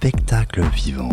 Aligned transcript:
spectacle 0.00 0.62
vivant. 0.74 1.10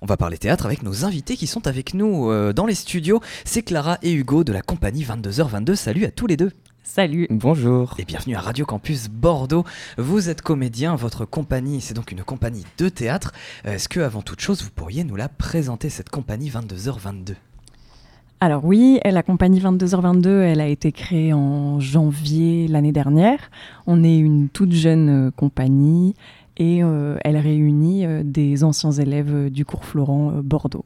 On 0.00 0.06
va 0.06 0.16
parler 0.16 0.38
théâtre 0.38 0.66
avec 0.66 0.84
nos 0.84 1.04
invités 1.04 1.36
qui 1.36 1.48
sont 1.48 1.66
avec 1.66 1.94
nous 1.94 2.30
euh, 2.30 2.52
dans 2.52 2.64
les 2.64 2.76
studios. 2.76 3.20
C'est 3.44 3.62
Clara 3.62 3.98
et 4.02 4.12
Hugo 4.12 4.44
de 4.44 4.52
la 4.52 4.62
compagnie 4.62 5.02
22h22. 5.02 5.74
Salut 5.74 6.04
à 6.04 6.12
tous 6.12 6.28
les 6.28 6.36
deux. 6.36 6.52
Salut. 6.84 7.26
Bonjour. 7.28 7.96
Et 7.98 8.04
bienvenue 8.04 8.36
à 8.36 8.40
Radio 8.40 8.64
Campus 8.64 9.08
Bordeaux. 9.08 9.64
Vous 9.98 10.28
êtes 10.28 10.42
comédien, 10.42 10.94
votre 10.94 11.24
compagnie, 11.24 11.80
c'est 11.80 11.92
donc 11.92 12.12
une 12.12 12.22
compagnie 12.22 12.64
de 12.78 12.88
théâtre. 12.88 13.32
Euh, 13.66 13.74
Est-ce 13.74 13.88
que, 13.88 13.98
avant 13.98 14.22
toute 14.22 14.40
chose, 14.40 14.62
vous 14.62 14.70
pourriez 14.70 15.02
nous 15.02 15.16
la 15.16 15.28
présenter, 15.28 15.88
cette 15.88 16.10
compagnie 16.10 16.50
22h22 16.50 17.34
Alors 18.38 18.64
oui, 18.64 19.00
la 19.04 19.24
compagnie 19.24 19.58
22h22, 19.58 20.28
elle 20.28 20.60
a 20.60 20.68
été 20.68 20.92
créée 20.92 21.32
en 21.32 21.80
janvier 21.80 22.68
l'année 22.68 22.92
dernière. 22.92 23.50
On 23.88 24.04
est 24.04 24.18
une 24.18 24.48
toute 24.48 24.70
jeune 24.70 25.26
euh, 25.26 25.30
compagnie 25.32 26.14
et 26.60 26.84
euh, 26.84 27.16
elle 27.24 27.38
réunit 27.38 28.04
euh, 28.04 28.22
des 28.22 28.62
anciens 28.62 28.92
élèves 28.92 29.34
euh, 29.34 29.50
du 29.50 29.64
cours 29.64 29.84
Florent 29.84 30.30
Bordeaux. 30.44 30.84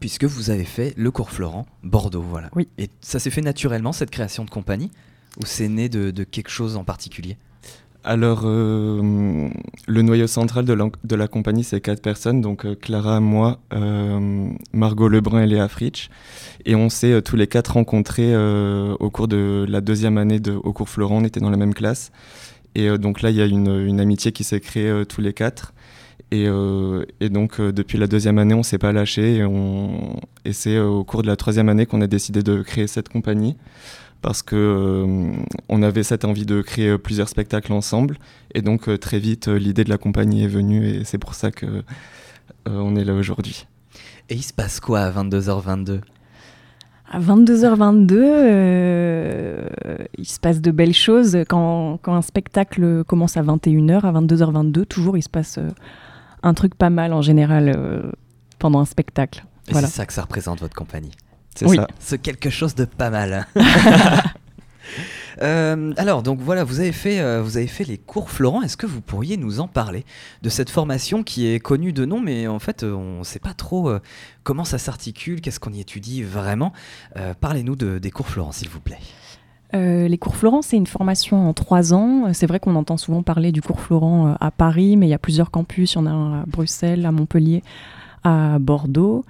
Puisque 0.00 0.24
vous 0.24 0.50
avez 0.50 0.64
fait 0.64 0.92
le 0.96 1.10
cours 1.10 1.30
Florent, 1.30 1.66
Bordeaux, 1.84 2.22
voilà. 2.22 2.50
Oui. 2.56 2.68
Et 2.76 2.90
ça 3.00 3.18
s'est 3.20 3.30
fait 3.30 3.40
naturellement, 3.40 3.92
cette 3.92 4.10
création 4.10 4.44
de 4.44 4.50
compagnie 4.50 4.90
Ou 5.40 5.46
c'est 5.46 5.68
né 5.68 5.88
de, 5.88 6.10
de 6.10 6.24
quelque 6.24 6.50
chose 6.50 6.76
en 6.76 6.84
particulier? 6.84 7.36
Alors, 8.02 8.42
euh, 8.44 9.50
le 9.86 10.02
noyau 10.02 10.26
central 10.26 10.64
de 10.64 10.72
la, 10.72 10.88
de 11.04 11.16
la 11.16 11.28
compagnie, 11.28 11.64
c'est 11.64 11.80
quatre 11.82 12.00
personnes, 12.00 12.40
donc 12.40 12.64
euh, 12.64 12.74
Clara, 12.74 13.20
moi, 13.20 13.60
euh, 13.74 14.48
Margot 14.72 15.08
Lebrun 15.08 15.42
et 15.42 15.46
Léa 15.46 15.68
Fritsch. 15.68 16.08
Et 16.64 16.74
on 16.74 16.88
s'est 16.88 17.12
euh, 17.12 17.20
tous 17.20 17.36
les 17.36 17.46
quatre 17.46 17.74
rencontrés 17.74 18.34
euh, 18.34 18.96
au 19.00 19.10
cours 19.10 19.28
de 19.28 19.66
la 19.68 19.82
deuxième 19.82 20.16
année 20.16 20.40
de, 20.40 20.52
au 20.52 20.72
cours 20.72 20.88
Florent, 20.88 21.18
on 21.18 21.24
était 21.24 21.40
dans 21.40 21.50
la 21.50 21.58
même 21.58 21.74
classe. 21.74 22.10
Et 22.74 22.88
euh, 22.88 22.98
donc 22.98 23.22
là, 23.22 23.30
il 23.30 23.36
y 23.36 23.42
a 23.42 23.46
une, 23.46 23.68
une 23.86 24.00
amitié 24.00 24.32
qui 24.32 24.44
s'est 24.44 24.60
créée 24.60 24.88
euh, 24.88 25.04
tous 25.04 25.20
les 25.20 25.32
quatre. 25.32 25.72
Et, 26.32 26.46
euh, 26.46 27.04
et 27.20 27.28
donc, 27.28 27.58
euh, 27.58 27.72
depuis 27.72 27.98
la 27.98 28.06
deuxième 28.06 28.38
année, 28.38 28.54
on 28.54 28.62
s'est 28.62 28.78
pas 28.78 28.92
lâché. 28.92 29.36
Et, 29.38 29.44
on- 29.44 30.20
et 30.44 30.52
c'est 30.52 30.76
euh, 30.76 30.86
au 30.86 31.02
cours 31.04 31.22
de 31.22 31.26
la 31.26 31.36
troisième 31.36 31.68
année 31.68 31.86
qu'on 31.86 32.00
a 32.00 32.06
décidé 32.06 32.42
de 32.42 32.62
créer 32.62 32.86
cette 32.86 33.08
compagnie. 33.08 33.56
Parce 34.22 34.42
que 34.42 34.54
euh, 34.54 35.32
on 35.68 35.82
avait 35.82 36.02
cette 36.02 36.24
envie 36.24 36.44
de 36.46 36.60
créer 36.62 36.90
euh, 36.90 36.98
plusieurs 36.98 37.28
spectacles 37.28 37.72
ensemble. 37.72 38.18
Et 38.54 38.62
donc, 38.62 38.88
euh, 38.88 38.96
très 38.98 39.18
vite, 39.18 39.48
euh, 39.48 39.58
l'idée 39.58 39.82
de 39.82 39.88
la 39.90 39.98
compagnie 39.98 40.44
est 40.44 40.48
venue. 40.48 40.86
Et 40.88 41.04
c'est 41.04 41.18
pour 41.18 41.34
ça 41.34 41.50
que 41.50 41.66
euh, 41.66 41.82
on 42.68 42.94
est 42.96 43.04
là 43.04 43.14
aujourd'hui. 43.14 43.66
Et 44.28 44.34
il 44.34 44.42
se 44.44 44.52
passe 44.52 44.78
quoi 44.78 45.00
à 45.00 45.10
22h22 45.10 46.00
À 47.10 47.18
22h22, 47.18 48.12
euh, 48.12 49.39
il 50.20 50.24
se 50.26 50.38
passe 50.40 50.60
de 50.60 50.70
belles 50.70 50.94
choses. 50.94 51.36
Quand, 51.48 51.98
quand 52.02 52.14
un 52.14 52.22
spectacle 52.22 53.04
commence 53.04 53.36
à 53.36 53.42
21h, 53.42 54.00
à 54.02 54.12
22h22, 54.12 54.84
toujours 54.86 55.16
il 55.16 55.22
se 55.22 55.28
passe 55.28 55.58
euh, 55.58 55.68
un 56.42 56.54
truc 56.54 56.74
pas 56.74 56.90
mal 56.90 57.12
en 57.12 57.22
général 57.22 57.72
euh, 57.76 58.10
pendant 58.58 58.80
un 58.80 58.84
spectacle. 58.84 59.44
Voilà. 59.70 59.86
c'est 59.88 59.94
ça 59.96 60.06
que 60.06 60.12
ça 60.12 60.22
représente, 60.22 60.60
votre 60.60 60.74
compagnie 60.74 61.12
C'est 61.54 61.66
Oui. 61.66 61.76
ça. 61.76 61.86
C'est 61.98 62.18
quelque 62.20 62.50
chose 62.50 62.74
de 62.74 62.84
pas 62.84 63.10
mal. 63.10 63.46
Euh, 65.42 65.92
alors, 65.96 66.22
donc 66.22 66.40
voilà, 66.40 66.64
vous 66.64 66.80
avez 66.80 66.92
fait, 66.92 67.20
euh, 67.20 67.40
vous 67.42 67.56
avez 67.56 67.68
fait 67.68 67.84
les 67.84 67.96
cours 67.96 68.30
Florent. 68.30 68.60
Est-ce 68.62 68.76
que 68.76 68.86
vous 68.86 69.00
pourriez 69.00 69.36
nous 69.38 69.60
en 69.60 69.68
parler 69.68 70.04
de 70.42 70.48
cette 70.50 70.68
formation 70.68 71.22
qui 71.22 71.46
est 71.46 71.60
connue 71.60 71.92
de 71.94 72.04
nom, 72.04 72.20
mais 72.20 72.46
en 72.46 72.58
fait, 72.58 72.82
on 72.82 73.20
ne 73.20 73.24
sait 73.24 73.38
pas 73.38 73.54
trop 73.54 73.88
euh, 73.88 74.00
comment 74.42 74.64
ça 74.64 74.76
s'articule, 74.76 75.40
qu'est-ce 75.40 75.60
qu'on 75.60 75.72
y 75.72 75.80
étudie 75.80 76.22
vraiment? 76.22 76.72
Euh, 77.16 77.32
Parlez-nous 77.40 77.76
de- 77.76 77.98
des 77.98 78.10
cours 78.10 78.28
Florent, 78.28 78.52
s'il 78.52 78.68
vous 78.68 78.80
plaît. 78.80 78.98
Euh, 79.74 80.08
les 80.08 80.18
cours 80.18 80.36
Florent, 80.36 80.62
c'est 80.62 80.76
une 80.76 80.86
formation 80.86 81.48
en 81.48 81.52
trois 81.54 81.94
ans. 81.94 82.32
C'est 82.32 82.46
vrai 82.46 82.58
qu'on 82.58 82.74
entend 82.74 82.96
souvent 82.96 83.22
parler 83.22 83.52
du 83.52 83.62
cours 83.62 83.80
Florent 83.80 84.28
euh, 84.28 84.34
à 84.40 84.50
Paris, 84.50 84.96
mais 84.96 85.06
il 85.06 85.10
y 85.10 85.14
a 85.14 85.18
plusieurs 85.18 85.50
campus. 85.50 85.94
Il 85.94 85.96
y 85.96 85.98
en 85.98 86.06
a 86.06 86.10
un 86.10 86.42
à 86.42 86.44
Bruxelles, 86.46 87.06
à 87.06 87.12
Montpellier, 87.12 87.62
à 88.24 88.58
Bordeaux. 88.58 89.24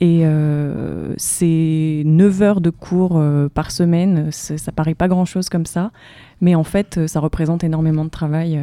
Et 0.00 0.26
euh, 0.26 1.14
c'est 1.16 2.02
9 2.04 2.42
heures 2.42 2.60
de 2.60 2.68
cours 2.68 3.22
par 3.54 3.70
semaine. 3.70 4.30
Ça 4.30 4.70
paraît 4.72 4.94
pas 4.94 5.08
grand-chose 5.08 5.48
comme 5.48 5.64
ça. 5.64 5.90
Mais 6.42 6.54
en 6.54 6.64
fait, 6.64 7.06
ça 7.06 7.20
représente 7.20 7.64
énormément 7.64 8.04
de 8.04 8.10
travail. 8.10 8.60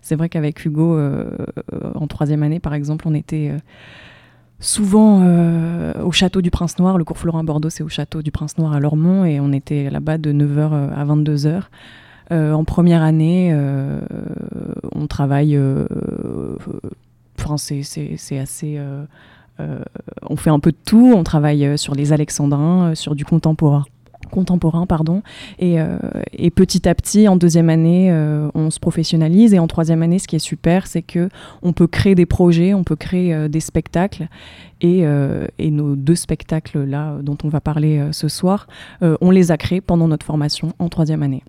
C'est 0.00 0.16
vrai 0.16 0.30
qu'avec 0.30 0.64
Hugo, 0.64 0.98
en 1.94 2.06
troisième 2.06 2.42
année, 2.42 2.60
par 2.60 2.72
exemple, 2.72 3.06
on 3.06 3.14
était... 3.14 3.52
euh, 4.60 4.64
souvent 4.64 5.20
euh, 5.22 5.92
au 6.04 6.12
château 6.12 6.40
du 6.42 6.50
Prince 6.50 6.78
Noir. 6.78 6.98
Le 6.98 7.04
cours 7.04 7.18
Florent 7.18 7.44
Bordeaux, 7.44 7.70
c'est 7.70 7.82
au 7.82 7.88
château 7.88 8.22
du 8.22 8.30
Prince 8.30 8.58
Noir 8.58 8.72
à 8.72 8.80
Lormont 8.80 9.24
et 9.24 9.40
on 9.40 9.52
était 9.52 9.90
là-bas 9.90 10.18
de 10.18 10.32
9h 10.32 10.92
à 10.94 11.04
22h. 11.04 11.62
Euh, 12.32 12.52
en 12.52 12.64
première 12.64 13.02
année, 13.02 13.50
euh, 13.52 14.00
on 14.94 15.06
travaille. 15.06 15.56
euh, 15.56 15.86
euh, 15.92 16.56
Enfin, 17.38 17.56
c'est 17.56 18.38
assez. 18.38 18.76
euh, 18.76 19.04
euh, 19.60 19.80
on 20.28 20.36
fait 20.36 20.50
un 20.50 20.60
peu 20.60 20.70
de 20.72 20.76
tout. 20.84 21.12
On 21.16 21.24
travaille 21.24 21.64
euh, 21.64 21.76
sur 21.78 21.94
les 21.94 22.12
Alexandrins, 22.12 22.90
euh, 22.90 22.94
sur 22.94 23.14
du 23.14 23.24
contemporain. 23.24 23.84
Contemporain, 24.30 24.86
pardon. 24.86 25.22
Et, 25.58 25.80
euh, 25.80 25.98
et 26.32 26.50
petit 26.50 26.88
à 26.88 26.94
petit, 26.94 27.28
en 27.28 27.36
deuxième 27.36 27.68
année, 27.68 28.10
euh, 28.10 28.48
on 28.54 28.70
se 28.70 28.80
professionnalise. 28.80 29.52
Et 29.52 29.58
en 29.58 29.66
troisième 29.66 30.02
année, 30.02 30.18
ce 30.18 30.26
qui 30.26 30.36
est 30.36 30.38
super, 30.38 30.86
c'est 30.86 31.02
que 31.02 31.28
on 31.62 31.72
peut 31.72 31.86
créer 31.86 32.14
des 32.14 32.26
projets, 32.26 32.72
on 32.72 32.84
peut 32.84 32.96
créer 32.96 33.34
euh, 33.34 33.48
des 33.48 33.60
spectacles. 33.60 34.28
Et, 34.82 35.04
euh, 35.04 35.46
et 35.58 35.70
nos 35.70 35.94
deux 35.94 36.14
spectacles 36.14 36.84
là 36.84 37.18
dont 37.20 37.36
on 37.44 37.48
va 37.48 37.60
parler 37.60 37.98
euh, 37.98 38.12
ce 38.12 38.28
soir, 38.28 38.66
euh, 39.02 39.18
on 39.20 39.30
les 39.30 39.50
a 39.50 39.58
créés 39.58 39.82
pendant 39.82 40.08
notre 40.08 40.24
formation 40.24 40.72
en 40.78 40.88
troisième 40.88 41.22
année. 41.22 41.42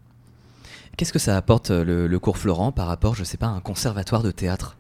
Qu'est-ce 0.98 1.14
que 1.14 1.20
ça 1.20 1.38
apporte 1.38 1.70
le, 1.72 2.08
le 2.08 2.20
cours 2.20 2.38
Florent 2.38 2.74
par 2.74 2.88
rapport, 2.88 3.16
je 3.16 3.24
sais 3.24 3.38
pas, 3.38 3.48
à 3.48 3.52
un 3.52 3.62
conservatoire 3.62 4.22
de 4.22 4.32
théâtre? 4.32 4.76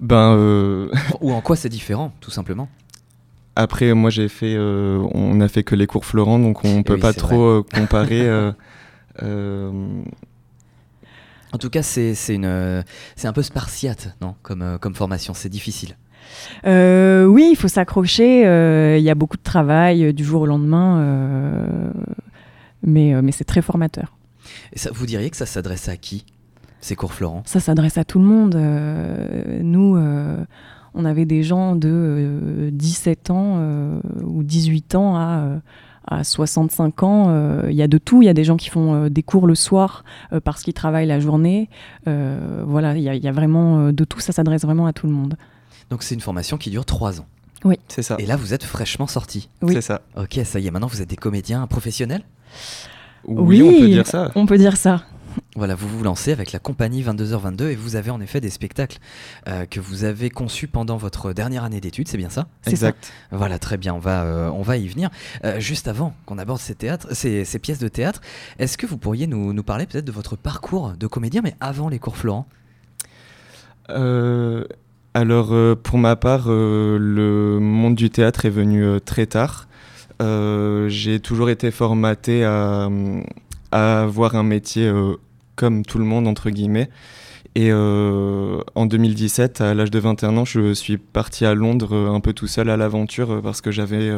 Ben, 0.00 0.34
euh, 0.36 0.90
Ou 1.20 1.32
en 1.32 1.40
quoi 1.40 1.56
c'est 1.56 1.68
différent, 1.68 2.12
tout 2.20 2.30
simplement? 2.30 2.68
Après, 3.58 3.92
moi, 3.94 4.10
j'ai 4.10 4.28
fait. 4.28 4.54
euh, 4.56 5.04
on 5.12 5.40
a 5.40 5.48
fait 5.48 5.62
que 5.64 5.74
les 5.74 5.86
cours 5.86 6.04
Florent, 6.04 6.38
donc 6.38 6.64
on 6.64 6.82
peut 6.82 6.94
oui, 6.94 7.00
pas 7.00 7.12
trop 7.12 7.42
euh, 7.42 7.62
comparer. 7.74 8.20
euh, 8.28 8.52
euh, 9.22 9.70
En 11.52 11.58
tout 11.58 11.68
cas, 11.70 11.82
c'est 11.82 12.14
c'est 12.14 12.34
une, 12.36 12.84
c'est 13.16 13.26
un 13.28 13.32
peu 13.32 13.42
spartiate, 13.42 14.16
non, 14.20 14.34
comme, 14.42 14.78
comme 14.80 14.94
formation. 14.94 15.34
C'est 15.34 15.48
difficile. 15.48 15.96
Euh, 16.66 17.24
oui, 17.24 17.48
il 17.52 17.56
faut 17.56 17.68
s'accrocher. 17.68 18.46
euh, 18.46 18.96
Il 18.98 19.04
y 19.04 19.10
a 19.10 19.14
beaucoup 19.14 19.36
de 19.36 19.42
travail 19.42 20.04
euh, 20.04 20.12
du 20.12 20.24
jour 20.24 20.42
au 20.42 20.46
lendemain, 20.46 20.98
euh, 21.00 21.90
mais, 22.82 23.14
euh, 23.14 23.22
mais 23.22 23.32
c'est 23.32 23.44
très 23.44 23.62
formateur. 23.62 24.16
Et 24.72 24.78
ça, 24.78 24.90
vous 24.92 25.06
diriez 25.06 25.30
que 25.30 25.36
ça 25.36 25.46
s'adresse 25.46 25.88
à 25.88 25.96
qui 25.96 26.24
ces 26.80 26.94
cours 26.94 27.12
Florent? 27.12 27.42
Ça 27.44 27.60
s'adresse 27.60 27.98
à 27.98 28.04
tout 28.04 28.18
le 28.20 28.24
monde. 28.24 28.54
Euh, 28.54 29.60
nous, 29.62 29.96
euh, 29.96 30.17
on 30.94 31.04
avait 31.04 31.24
des 31.26 31.42
gens 31.42 31.74
de 31.76 31.88
euh, 31.90 32.70
17 32.72 33.30
ans 33.30 33.54
euh, 33.58 34.00
ou 34.24 34.42
18 34.42 34.94
ans 34.94 35.16
à, 35.16 35.38
euh, 35.40 35.58
à 36.06 36.24
65 36.24 37.02
ans. 37.02 37.26
Euh, 37.28 37.68
Il 37.70 37.76
y 37.76 37.82
a 37.82 37.88
de 37.88 37.98
tout. 37.98 38.22
Il 38.22 38.26
y 38.26 38.28
a 38.28 38.34
des 38.34 38.44
gens 38.44 38.56
qui 38.56 38.70
font 38.70 38.94
euh, 38.94 39.08
des 39.10 39.22
cours 39.22 39.46
le 39.46 39.54
soir 39.54 40.04
euh, 40.32 40.40
parce 40.40 40.62
qu'ils 40.62 40.74
travaillent 40.74 41.06
la 41.06 41.20
journée. 41.20 41.68
Euh, 42.08 42.62
voilà, 42.66 42.96
il 42.96 43.02
y, 43.02 43.08
a- 43.08 43.14
il 43.14 43.22
y 43.22 43.28
a 43.28 43.32
vraiment 43.32 43.78
euh, 43.78 43.92
de 43.92 44.04
tout. 44.04 44.20
Ça 44.20 44.32
s'adresse 44.32 44.62
vraiment 44.62 44.86
à 44.86 44.92
tout 44.92 45.06
le 45.06 45.12
monde. 45.12 45.36
Donc 45.90 46.02
c'est 46.02 46.14
une 46.14 46.20
formation 46.20 46.56
qui 46.58 46.70
dure 46.70 46.84
trois 46.84 47.20
ans. 47.20 47.26
c'est 47.88 48.02
ça. 48.02 48.16
Et 48.18 48.26
là, 48.26 48.36
vous 48.36 48.54
êtes 48.54 48.64
fraîchement 48.64 49.06
sorti. 49.06 49.48
Oui. 49.62 49.74
C'est 49.74 49.80
ça. 49.80 50.00
Ok, 50.16 50.38
ça 50.44 50.58
y 50.60 50.66
est, 50.66 50.70
maintenant 50.70 50.86
vous 50.86 51.02
êtes 51.02 51.08
des 51.10 51.16
comédiens 51.16 51.66
professionnels? 51.66 52.22
Oui, 53.26 53.62
on 53.62 53.80
peut 53.80 53.88
dire 53.88 54.06
ça. 54.06 54.30
On 54.36 54.46
peut 54.46 54.58
dire 54.58 54.76
ça. 54.76 55.02
Voilà, 55.56 55.74
vous 55.74 55.88
vous 55.88 56.04
lancez 56.04 56.32
avec 56.32 56.52
la 56.52 56.58
compagnie 56.58 57.02
22h22 57.02 57.70
et 57.70 57.74
vous 57.74 57.96
avez 57.96 58.10
en 58.10 58.20
effet 58.20 58.40
des 58.40 58.50
spectacles 58.50 58.98
euh, 59.48 59.66
que 59.66 59.80
vous 59.80 60.04
avez 60.04 60.30
conçus 60.30 60.68
pendant 60.68 60.96
votre 60.96 61.32
dernière 61.32 61.64
année 61.64 61.80
d'études, 61.80 62.08
c'est 62.08 62.16
bien 62.16 62.30
ça? 62.30 62.46
Exact. 62.66 63.12
Voilà, 63.32 63.58
très 63.58 63.76
bien, 63.76 63.94
on 63.94 63.98
va, 63.98 64.22
euh, 64.22 64.50
on 64.50 64.62
va 64.62 64.76
y 64.76 64.86
venir. 64.86 65.10
Euh, 65.44 65.58
juste 65.58 65.88
avant 65.88 66.14
qu'on 66.26 66.38
aborde 66.38 66.60
ces, 66.60 66.74
théâtres, 66.74 67.08
ces, 67.12 67.44
ces 67.44 67.58
pièces 67.58 67.78
de 67.78 67.88
théâtre, 67.88 68.20
est-ce 68.58 68.78
que 68.78 68.86
vous 68.86 68.98
pourriez 68.98 69.26
nous, 69.26 69.52
nous 69.52 69.62
parler 69.62 69.86
peut-être 69.86 70.04
de 70.04 70.12
votre 70.12 70.36
parcours 70.36 70.92
de 70.98 71.06
comédien, 71.06 71.40
mais 71.42 71.54
avant 71.60 71.88
les 71.88 71.98
cours 71.98 72.16
Florent? 72.16 72.46
Alors, 75.14 75.76
pour 75.78 75.98
ma 75.98 76.14
part, 76.14 76.48
le 76.48 77.58
monde 77.58 77.94
du 77.94 78.10
théâtre 78.10 78.44
est 78.44 78.50
venu 78.50 79.00
très 79.00 79.26
tard. 79.26 79.66
J'ai 80.20 81.20
toujours 81.20 81.48
été 81.48 81.70
formaté 81.70 82.44
à, 82.44 82.90
à 83.72 84.02
avoir 84.02 84.36
un 84.36 84.42
métier 84.42 84.92
comme 85.58 85.84
tout 85.84 85.98
le 85.98 86.04
monde, 86.04 86.26
entre 86.26 86.50
guillemets. 86.50 86.88
Et 87.54 87.70
euh, 87.72 88.60
en 88.76 88.86
2017, 88.86 89.60
à 89.62 89.74
l'âge 89.74 89.90
de 89.90 89.98
21 89.98 90.36
ans, 90.36 90.44
je 90.44 90.72
suis 90.74 90.96
parti 90.96 91.44
à 91.44 91.54
Londres 91.54 91.92
euh, 91.92 92.12
un 92.12 92.20
peu 92.20 92.32
tout 92.32 92.46
seul 92.46 92.70
à 92.70 92.76
l'aventure 92.76 93.32
euh, 93.32 93.40
parce 93.40 93.60
que 93.60 93.72
j'avais 93.72 94.12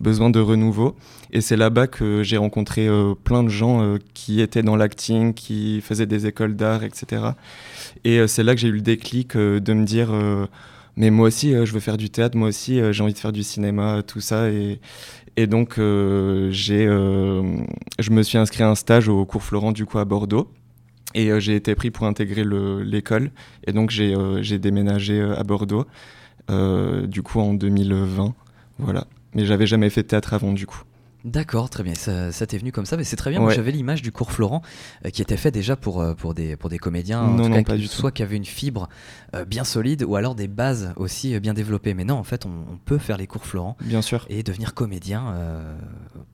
besoin 0.00 0.30
de 0.30 0.38
renouveau. 0.38 0.94
Et 1.32 1.40
c'est 1.40 1.56
là-bas 1.56 1.88
que 1.88 2.22
j'ai 2.22 2.36
rencontré 2.36 2.88
plein 3.24 3.42
de 3.42 3.48
gens 3.48 3.96
qui 4.14 4.40
étaient 4.40 4.62
dans 4.62 4.76
l'acting, 4.76 5.34
qui 5.34 5.80
faisaient 5.80 6.06
des 6.06 6.26
écoles 6.26 6.54
d'art, 6.54 6.84
etc. 6.84 7.22
Et 8.04 8.24
c'est 8.28 8.44
là 8.44 8.54
que 8.54 8.60
j'ai 8.60 8.68
eu 8.68 8.72
le 8.72 8.80
déclic 8.80 9.36
de 9.36 9.72
me 9.72 9.84
dire 9.84 10.10
mais 10.96 11.10
moi 11.10 11.26
aussi 11.26 11.50
je 11.50 11.72
veux 11.72 11.80
faire 11.80 11.96
du 11.96 12.10
théâtre, 12.10 12.36
moi 12.36 12.48
aussi 12.48 12.80
j'ai 12.92 13.02
envie 13.02 13.14
de 13.14 13.18
faire 13.18 13.32
du 13.32 13.42
cinéma, 13.42 14.02
tout 14.06 14.20
ça. 14.20 14.48
Et, 14.50 14.78
donc 15.48 15.74
je 15.78 16.50
me 18.10 18.22
suis 18.22 18.38
inscrit 18.38 18.62
à 18.62 18.70
un 18.70 18.76
stage 18.76 19.08
au 19.08 19.24
cours 19.24 19.42
Florent 19.42 19.72
du 19.72 19.86
coup 19.86 19.98
à 19.98 20.04
Bordeaux. 20.04 20.48
Et 21.14 21.40
j'ai 21.40 21.54
été 21.54 21.74
pris 21.74 21.90
pour 21.90 22.06
intégrer 22.06 22.44
l'école. 22.84 23.30
Et 23.66 23.72
donc 23.72 23.90
j'ai 23.90 24.58
déménagé 24.58 25.20
à 25.20 25.42
Bordeaux, 25.44 25.86
du 26.48 27.22
coup 27.22 27.40
en 27.40 27.54
2020. 27.54 28.34
Voilà. 28.78 29.06
Mais 29.34 29.44
j'avais 29.44 29.66
jamais 29.66 29.90
fait 29.90 30.02
de 30.02 30.08
théâtre 30.08 30.34
avant 30.34 30.52
du 30.52 30.66
coup. 30.66 30.82
D'accord, 31.24 31.70
très 31.70 31.82
bien. 31.82 31.94
Ça, 31.94 32.46
t'est 32.46 32.58
venu 32.58 32.70
comme 32.70 32.84
ça, 32.84 32.98
mais 32.98 33.04
c'est 33.04 33.16
très 33.16 33.30
bien. 33.30 33.48
J'avais 33.48 33.72
l'image 33.72 34.02
du 34.02 34.12
cours 34.12 34.30
Florent 34.30 34.60
euh, 35.06 35.10
qui 35.10 35.22
était 35.22 35.38
fait 35.38 35.50
déjà 35.50 35.74
pour, 35.74 36.02
euh, 36.02 36.12
pour, 36.12 36.34
des, 36.34 36.54
pour 36.56 36.68
des 36.68 36.78
comédiens, 36.78 37.26
non, 37.26 37.48
non, 37.48 37.62
pas 37.62 37.76
du 37.76 37.86
soit 37.86 38.12
qui 38.12 38.22
avaient 38.22 38.36
une 38.36 38.44
fibre 38.44 38.90
euh, 39.34 39.46
bien 39.46 39.64
solide 39.64 40.04
ou 40.04 40.16
alors 40.16 40.34
des 40.34 40.48
bases 40.48 40.92
aussi 40.96 41.40
bien 41.40 41.54
développées. 41.54 41.94
Mais 41.94 42.04
non, 42.04 42.16
en 42.16 42.24
fait, 42.24 42.44
on, 42.44 42.76
peut 42.84 42.98
faire 42.98 43.16
les 43.16 43.26
cours 43.26 43.46
Florent. 43.46 43.78
Bien 43.80 44.02
sûr. 44.02 44.26
Et 44.28 44.42
devenir 44.42 44.74
comédien 44.74 45.34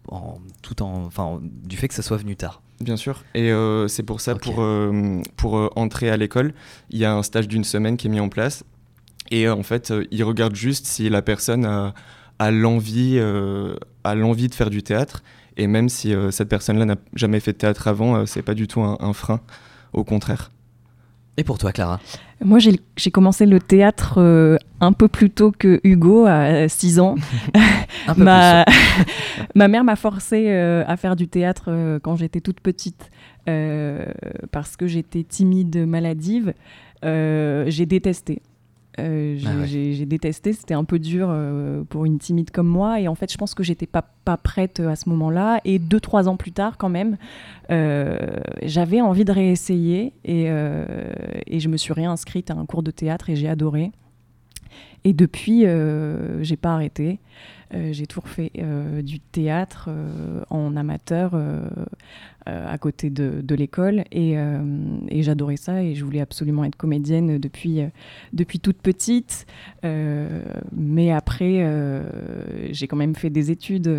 en, 0.08 0.38
tout 0.62 0.82
en, 0.82 1.04
enfin, 1.04 1.40
du 1.40 1.76
fait 1.76 1.86
que 1.86 1.94
ça 1.94 2.02
soit 2.02 2.16
venu 2.16 2.34
tard. 2.34 2.60
Bien 2.80 2.96
sûr. 2.96 3.22
Et 3.34 3.52
c'est 3.88 4.02
pour 4.02 4.20
ça, 4.20 4.34
pour, 4.34 4.64
pour 5.36 5.72
entrer 5.76 6.10
à 6.10 6.16
l'école, 6.16 6.54
il 6.88 6.98
y 6.98 7.04
a 7.04 7.12
un 7.12 7.22
stage 7.22 7.46
d'une 7.46 7.64
semaine 7.64 7.96
qui 7.96 8.06
est 8.06 8.10
mis 8.10 8.20
en 8.20 8.30
place. 8.30 8.64
Et 9.30 9.48
en 9.48 9.62
fait, 9.62 9.92
ils 10.10 10.24
regardent 10.24 10.56
juste 10.56 10.86
si 10.86 11.08
la 11.08 11.22
personne 11.22 11.64
a 11.66 11.94
à 12.40 12.50
l'envie 12.50 13.16
euh, 13.18 13.76
de 14.04 14.54
faire 14.54 14.70
du 14.70 14.82
théâtre. 14.82 15.22
Et 15.56 15.66
même 15.66 15.88
si 15.90 16.14
euh, 16.14 16.30
cette 16.30 16.48
personne-là 16.48 16.86
n'a 16.86 16.96
jamais 17.14 17.38
fait 17.38 17.52
de 17.52 17.58
théâtre 17.58 17.86
avant, 17.86 18.16
euh, 18.16 18.26
c'est 18.26 18.42
pas 18.42 18.54
du 18.54 18.66
tout 18.66 18.80
un, 18.80 19.12
frein, 19.12 19.40
au 19.92 20.04
contraire. 20.04 20.50
Et 21.36 21.44
pour 21.44 21.58
toi, 21.58 21.70
Clara? 21.70 22.00
Moi, 22.42 22.58
j'ai 22.58 23.10
commencé 23.10 23.44
le 23.46 23.60
théâtre 23.60 24.58
un 24.80 24.92
peu 24.92 25.08
plus 25.08 25.30
tôt 25.30 25.52
que 25.52 25.80
Hugo, 25.84 26.26
à 26.26 26.68
6 26.68 26.98
ans. 27.00 27.16
ma, 28.16 28.64
ma 29.54 29.68
mère 29.68 29.84
m'a 29.84 29.96
forcé 29.96 30.50
à 30.50 30.96
faire 30.96 31.16
du 31.16 31.28
théâtre 31.28 31.98
quand 32.02 32.16
j'étais 32.16 32.40
toute 32.40 32.60
petite, 32.60 33.10
parce 33.44 34.76
que 34.76 34.86
j'étais 34.86 35.22
timide, 35.22 35.86
maladive. 35.86 36.54
j'ai 37.02 37.86
détesté. 37.86 38.40
Euh, 38.98 39.38
ah 39.46 39.66
j'ai 39.66 40.04
détesté, 40.04 40.52
c'était 40.52 40.74
un 40.74 40.84
peu 40.84 40.98
dur 40.98 41.28
euh, 41.30 41.84
pour 41.88 42.04
une 42.04 42.18
timide 42.18 42.50
comme 42.50 42.66
moi. 42.66 43.00
Et 43.00 43.08
en 43.08 43.14
fait, 43.14 43.32
je 43.32 43.38
pense 43.38 43.54
que 43.54 43.62
j'étais 43.62 43.86
pas, 43.86 44.02
pas 44.24 44.36
prête 44.36 44.80
à 44.80 44.96
ce 44.96 45.08
moment-là. 45.10 45.60
Et 45.64 45.78
deux, 45.78 46.00
trois 46.00 46.28
ans 46.28 46.36
plus 46.36 46.52
tard, 46.52 46.76
quand 46.76 46.88
même, 46.88 47.16
euh, 47.70 48.18
j'avais 48.62 49.00
envie 49.00 49.24
de 49.24 49.32
réessayer. 49.32 50.12
Et, 50.24 50.44
et, 50.44 51.60
je 51.60 51.68
me 51.68 51.76
suis 51.76 51.92
réinscrite 51.92 52.50
à 52.50 52.54
un 52.54 52.66
cours 52.66 52.82
de 52.82 52.90
théâtre 52.90 53.30
et 53.30 53.36
j'ai 53.36 53.48
adoré. 53.48 53.92
Et 55.04 55.12
depuis, 55.12 55.64
j'ai 56.40 56.56
pas 56.56 56.74
arrêté. 56.74 57.20
J'ai 57.72 58.06
toujours 58.06 58.28
fait 58.28 58.52
du 59.02 59.20
théâtre 59.20 59.88
en 60.50 60.76
amateur 60.76 61.38
à 62.46 62.78
côté 62.78 63.10
de, 63.10 63.54
l'école 63.54 64.04
et, 64.10 64.36
et 65.08 65.22
j'adorais 65.22 65.56
ça 65.56 65.82
et 65.82 65.94
je 65.94 66.04
voulais 66.04 66.20
absolument 66.20 66.64
être 66.64 66.76
comédienne 66.76 67.38
depuis, 67.38 67.80
depuis 68.32 68.60
toute 68.60 68.78
petite. 68.78 69.46
mais 69.82 71.10
après, 71.12 72.02
j'ai 72.70 72.86
quand 72.86 72.96
même 72.96 73.14
fait 73.14 73.30
des 73.30 73.50
études. 73.50 73.90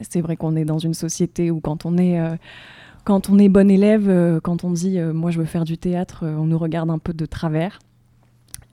C'est 0.00 0.20
vrai 0.20 0.36
qu'on 0.36 0.56
est 0.56 0.64
dans 0.64 0.78
une 0.78 0.94
société 0.94 1.50
où 1.50 1.60
quand 1.60 1.84
on 1.84 1.98
est 1.98 2.18
quand 3.04 3.30
on 3.30 3.38
est 3.38 3.48
bon 3.48 3.70
élève, 3.70 4.40
quand 4.42 4.64
on 4.64 4.70
dit 4.70 4.98
moi 5.00 5.30
je 5.30 5.38
veux 5.38 5.46
faire 5.46 5.64
du 5.64 5.78
théâtre, 5.78 6.24
on 6.24 6.44
nous 6.44 6.58
regarde 6.58 6.90
un 6.90 6.98
peu 6.98 7.12
de 7.12 7.26
travers. 7.26 7.78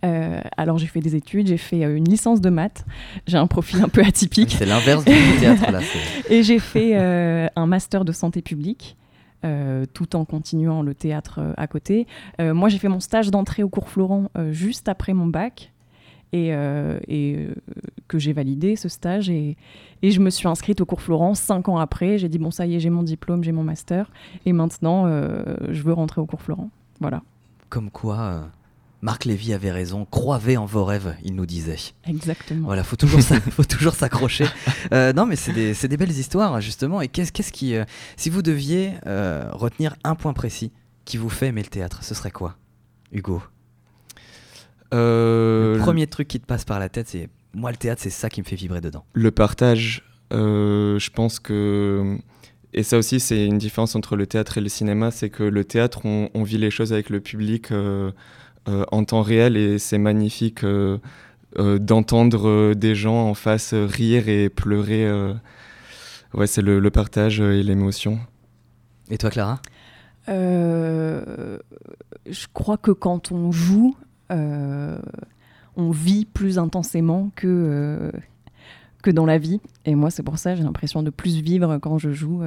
Euh, 0.06 0.40
alors 0.56 0.78
j'ai 0.78 0.88
fait 0.88 1.00
des 1.00 1.16
études, 1.16 1.48
j'ai 1.48 1.58
fait 1.58 1.84
euh, 1.84 1.96
une 1.96 2.08
licence 2.08 2.42
de 2.42 2.50
maths, 2.50 2.86
j'ai 3.28 3.38
un 3.38 3.48
profil 3.48 3.82
un 3.82 3.90
peu 3.90 4.02
atypique. 4.02 4.56
C'est 4.58 4.66
l'inverse 4.66 5.04
du 5.04 5.12
théâtre 5.40 5.72
là. 5.72 5.80
Et 6.30 6.44
j'ai 6.44 6.60
fait 6.60 6.92
euh, 6.96 7.48
un 7.56 7.66
master 7.66 8.06
de 8.06 8.12
santé 8.12 8.42
publique. 8.42 8.98
tout 9.94 10.16
en 10.16 10.26
continuant 10.26 10.82
le 10.82 10.96
théâtre 10.96 11.40
à 11.56 11.68
côté. 11.68 12.08
moi, 12.40 12.68
j'ai 12.68 12.80
fait 12.80 12.88
mon 12.88 13.00
stage 13.00 13.30
d'entrée 13.30 13.62
au 13.62 13.70
cours 13.70 13.90
Florent 13.90 14.32
juste 14.50 14.90
après 14.90 15.14
mon 15.14 15.28
bac 15.28 15.72
et, 16.34 16.50
et 17.08 17.48
que 18.08 18.18
j'ai 18.18 18.34
validé 18.34 18.76
ce 18.76 18.90
stage. 18.90 19.30
Et, 19.30 19.56
et, 20.02 20.10
je 20.10 20.20
me 20.20 20.32
suis 20.32 20.48
inscrite 20.48 20.82
au 20.82 20.88
cours 20.88 21.00
Florent 21.00 21.36
cinq 21.36 21.70
ans 21.70 21.78
après. 21.78 22.18
J'ai 22.18 22.28
dit, 22.28 22.40
bon, 22.40 22.50
ça 22.50 22.66
y 22.66 22.74
est, 22.74 22.80
j'ai 22.80 22.90
mon 22.90 23.04
diplôme, 23.04 23.44
j'ai 23.44 23.52
mon 23.52 23.64
master. 23.64 24.10
Et 24.48 24.52
maintenant, 24.52 25.06
je 25.06 25.82
veux 25.84 25.94
rentrer 25.94 26.22
au 26.22 26.26
cours 26.26 26.42
Florent. 26.42 26.72
Voilà. 27.00 27.22
Comme 27.70 27.92
quoi, 27.92 28.50
Marc 29.06 29.26
Lévy 29.26 29.54
avait 29.54 29.72
raison, 29.72 30.04
croyez 30.04 30.58
en 30.58 30.66
vos 30.66 30.84
rêves, 30.84 31.16
il 31.24 31.36
nous 31.36 31.46
disait. 31.46 31.78
Exactement. 32.08 32.66
Voilà, 32.66 32.84
faut 32.84 32.96
toujours, 32.96 33.22
faut 33.52 33.64
toujours 33.64 33.94
s'accrocher. 33.94 34.46
Euh, 34.92 35.14
non, 35.14 35.26
mais 35.26 35.36
c'est 35.36 35.52
des, 35.54 35.98
belles 35.98 36.12
histoires, 36.12 36.62
justement. 36.62 37.02
Et 37.02 37.08
qu'est-ce, 37.08 37.32
qu'est-ce 37.32 37.52
qui, 37.52 37.76
euh, 37.76 37.86
si 38.18 38.30
vous 38.30 38.44
deviez 38.44 38.94
euh, 39.08 39.50
retenir 39.52 39.96
un 40.04 40.14
point 40.14 40.34
précis 40.34 40.72
qui 41.06 41.18
vous 41.18 41.30
fait 41.30 41.48
aimer 41.48 41.64
le 41.64 41.70
théâtre, 41.70 42.04
ce 42.04 42.14
serait 42.14 42.30
quoi, 42.30 42.56
Hugo? 43.12 43.42
Le 44.92 45.78
premier 45.80 46.06
truc 46.06 46.28
qui 46.28 46.40
te 46.40 46.46
passe 46.46 46.66
par 46.66 46.80
la 46.80 46.88
tête, 46.90 47.08
c'est 47.10 47.30
moi, 47.54 47.72
le 47.72 47.78
théâtre, 47.78 48.02
c'est 48.04 48.12
ça 48.12 48.30
qui 48.30 48.42
me 48.42 48.46
fait 48.46 48.56
vibrer 48.56 48.80
dedans. 48.80 49.06
Le 49.14 49.32
partage, 49.32 50.04
je 50.32 51.10
pense 51.10 51.40
que 51.40 52.20
et 52.78 52.84
ça 52.84 52.98
aussi, 52.98 53.22
c'est 53.22 53.46
une 53.46 53.58
différence 53.58 53.96
entre 53.96 54.18
le 54.18 54.28
théâtre 54.28 54.58
et 54.58 54.62
le 54.62 54.68
cinéma, 54.68 55.10
c'est 55.10 55.30
que 55.30 55.44
le 55.44 55.64
théâtre, 55.64 56.02
on, 56.04 56.44
vit 56.44 56.58
les 56.58 56.70
choses 56.70 56.92
avec 56.92 57.10
le 57.10 57.22
public 57.22 57.72
euh, 57.72 58.12
en 58.68 59.04
temps 59.04 59.22
réel 59.22 59.58
et 59.58 59.78
c'est 59.80 59.98
magnifique 59.98 60.64
euh, 60.64 60.98
euh, 61.60 61.80
d'entendre 61.80 62.74
des 62.74 62.96
gens 62.96 63.30
en 63.30 63.34
face 63.34 63.74
rire 63.74 64.30
et 64.30 64.50
pleurer. 64.50 65.10
Ouais, 66.34 66.48
c'est 66.48 66.62
le, 66.62 66.90
partage 66.90 67.40
et 67.40 67.64
l'émotion. 67.64 68.20
Et 69.10 69.18
toi, 69.18 69.30
Clara? 69.30 69.62
Je 70.28 71.60
crois 72.54 72.78
que 72.78 72.92
quand 72.92 73.32
on 73.32 73.52
joue, 73.52 73.96
on 74.30 75.92
vit 75.92 76.26
plus 76.26 76.58
intensément 76.58 77.32
que, 77.36 78.12
que 79.04 79.12
dans 79.12 79.26
la 79.26 79.38
vie. 79.38 79.62
Et 79.86 79.96
moi, 79.96 80.10
c'est 80.10 80.24
pour 80.24 80.40
ça 80.40 80.56
j'ai 80.56 80.64
l'impression 80.64 81.04
de 81.04 81.12
plus 81.12 81.42
vivre 81.42 81.78
quand 81.78 81.98
je 81.98 82.12
joue 82.12 82.42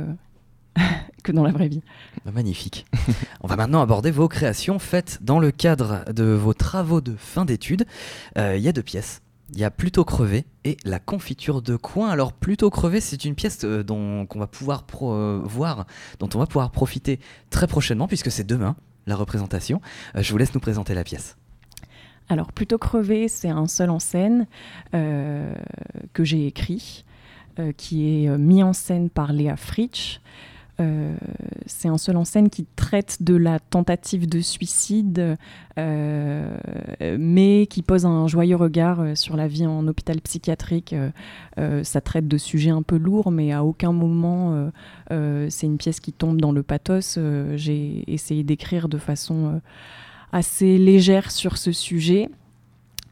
que 1.22 1.32
dans 1.32 1.44
la 1.44 1.52
vraie 1.52 1.68
vie. 1.68 1.82
Bah, 2.24 2.32
magnifique. 2.32 2.86
On 3.40 3.46
va 3.46 3.56
maintenant 3.56 3.80
aborder 3.80 4.10
vos 4.10 4.28
créations 4.28 4.78
faites 4.78 5.18
dans 5.22 5.38
le 5.38 5.50
cadre 5.50 6.04
de 6.12 6.24
vos 6.24 6.54
travaux 6.54 7.00
de 7.00 7.14
fin 7.16 7.44
d'études. 7.44 7.86
Euh, 8.36 8.56
il 8.56 8.62
y 8.62 8.68
a 8.68 8.72
deux 8.72 8.82
pièces. 8.82 9.22
Il 9.52 9.58
y 9.58 9.64
a 9.64 9.70
Plutôt 9.70 10.04
crevé 10.04 10.44
et 10.64 10.76
La 10.84 10.98
confiture 10.98 11.62
de 11.62 11.76
coin. 11.76 12.10
Alors 12.10 12.32
Plutôt 12.32 12.70
crevé, 12.70 13.00
c'est 13.00 13.24
une 13.24 13.34
pièce 13.34 13.64
euh, 13.64 13.82
dont 13.82 14.26
qu'on 14.26 14.38
va 14.38 14.46
pouvoir 14.46 14.84
euh, 15.02 15.40
voir, 15.44 15.86
dont 16.18 16.28
on 16.34 16.38
va 16.38 16.46
pouvoir 16.46 16.70
profiter 16.70 17.18
très 17.50 17.66
prochainement 17.66 18.08
puisque 18.08 18.30
c'est 18.30 18.46
demain 18.46 18.76
la 19.06 19.16
représentation. 19.16 19.80
je 20.14 20.30
vous 20.30 20.36
laisse 20.36 20.52
nous 20.52 20.60
présenter 20.60 20.92
la 20.92 21.02
pièce. 21.02 21.38
Alors 22.28 22.52
Plutôt 22.52 22.76
crevé, 22.76 23.28
c'est 23.28 23.48
un 23.48 23.66
seul 23.66 23.88
en 23.88 23.98
scène 23.98 24.46
que 24.92 26.24
j'ai 26.24 26.46
écrit, 26.46 27.06
qui 27.78 28.26
est 28.26 28.36
mis 28.36 28.62
en 28.62 28.74
scène 28.74 29.08
par 29.08 29.32
Léa 29.32 29.56
Fritsch. 29.56 30.20
Euh, 30.80 31.16
c'est 31.66 31.88
un 31.88 31.98
seul 31.98 32.16
en 32.16 32.24
scène 32.24 32.50
qui 32.50 32.64
traite 32.76 33.22
de 33.22 33.34
la 33.34 33.58
tentative 33.58 34.28
de 34.28 34.40
suicide, 34.40 35.36
euh, 35.76 36.56
mais 37.18 37.66
qui 37.66 37.82
pose 37.82 38.06
un 38.06 38.28
joyeux 38.28 38.56
regard 38.56 39.00
euh, 39.00 39.14
sur 39.16 39.36
la 39.36 39.48
vie 39.48 39.66
en 39.66 39.86
hôpital 39.88 40.20
psychiatrique. 40.20 40.94
ça 41.82 42.00
traite 42.00 42.28
de 42.28 42.38
sujets 42.38 42.70
un 42.70 42.82
peu 42.82 42.96
lourds, 42.96 43.30
mais 43.30 43.52
à 43.52 43.64
aucun 43.64 43.92
moment 43.92 44.70
c'est 45.10 45.66
une 45.66 45.78
pièce 45.78 46.00
qui 46.00 46.12
tombe 46.12 46.40
dans 46.40 46.52
le 46.52 46.62
pathos. 46.62 47.18
J'ai 47.56 48.04
essayé 48.06 48.44
d'écrire 48.44 48.88
de 48.88 48.98
façon 48.98 49.60
assez 50.32 50.78
légère 50.78 51.30
sur 51.30 51.58
ce 51.58 51.72
sujet. 51.72 52.28